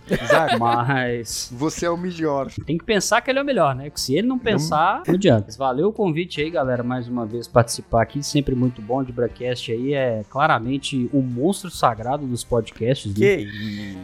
[0.60, 2.52] Mas você é o melhor.
[2.66, 3.86] tem que pensar que ele é o melhor, né?
[3.86, 5.56] Porque se ele não pensar, não adianta.
[5.58, 8.24] Valeu o convite aí, galera, mais uma vez participar aqui.
[8.24, 9.94] Sempre muito bom de Bracast aí.
[9.94, 13.14] É claramente o monstro sagrado dos podcasts.
[13.14, 13.48] Que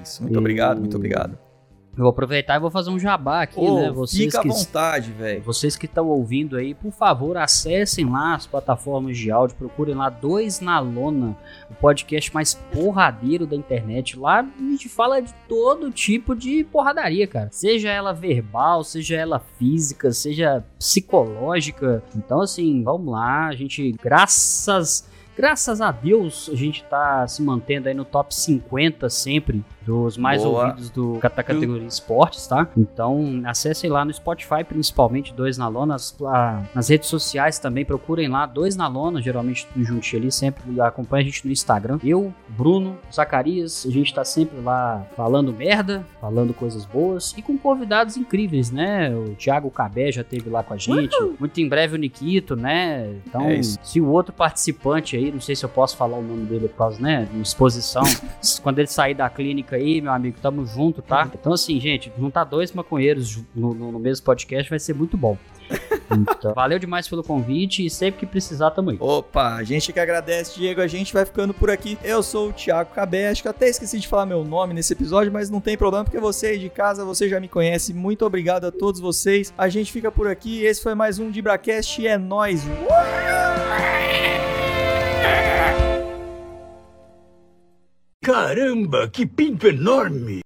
[0.02, 0.24] isso.
[0.24, 1.38] Muito obrigado, muito obrigado.
[1.96, 3.92] Eu vou aproveitar e vou fazer um jabá aqui, Ô, né?
[3.92, 5.44] Vocês fica à que, vontade, velho.
[5.44, 10.10] vocês que estão ouvindo aí, por favor, acessem lá as plataformas de áudio, procurem lá
[10.10, 11.38] Dois na Lona,
[11.70, 14.18] o podcast mais porradeiro da internet.
[14.18, 17.50] Lá a gente fala de todo tipo de porradaria, cara.
[17.52, 22.04] Seja ela verbal, seja ela física, seja psicológica.
[22.16, 25.08] Então, assim, vamos lá, a gente, graças.
[25.36, 30.44] Graças a Deus, a gente tá se mantendo aí no top 50 sempre dos mais
[30.44, 30.68] Boa.
[30.68, 32.68] ouvidos do da categoria esportes, tá?
[32.78, 37.84] Então, acessem lá no Spotify, principalmente, Dois na Lona, as- a- nas redes sociais também,
[37.86, 42.00] procurem lá, Dois na Lona, geralmente tudo juntinho ali, sempre acompanha a gente no Instagram.
[42.04, 47.58] Eu, Bruno, Zacarias, a gente tá sempre lá falando merda, falando coisas boas e com
[47.58, 49.14] convidados incríveis, né?
[49.16, 53.14] O Thiago Cabé já teve lá com a gente, muito em breve o Nikito, né?
[53.28, 56.46] Então, É se o outro participante aí, não sei se eu posso falar o nome
[56.46, 58.04] dele por causa, né, exposição,
[58.62, 61.30] quando ele sair da clínica aí, meu amigo, tamo junto, tá?
[61.34, 65.38] Então, assim, gente, juntar dois maconheiros no, no- no mesmo podcast vai ser muito bom.
[66.16, 68.98] Então, valeu demais pelo convite e sempre que precisar, tamo aí.
[69.00, 70.80] Opa, a gente que agradece, Diego.
[70.80, 71.98] A gente vai ficando por aqui.
[72.04, 73.30] Eu sou o Thiago Cabé.
[73.30, 76.20] Acho que até esqueci de falar meu nome nesse episódio, mas não tem problema, porque
[76.20, 77.96] você aí de casa, você já me conhece.
[77.96, 79.52] Muito obrigado a todos vocês.
[79.58, 80.64] A gente fica por aqui.
[80.64, 82.62] Esse foi mais um Dibracast e é nóis.
[88.24, 90.40] Caramba, que pinto enorme!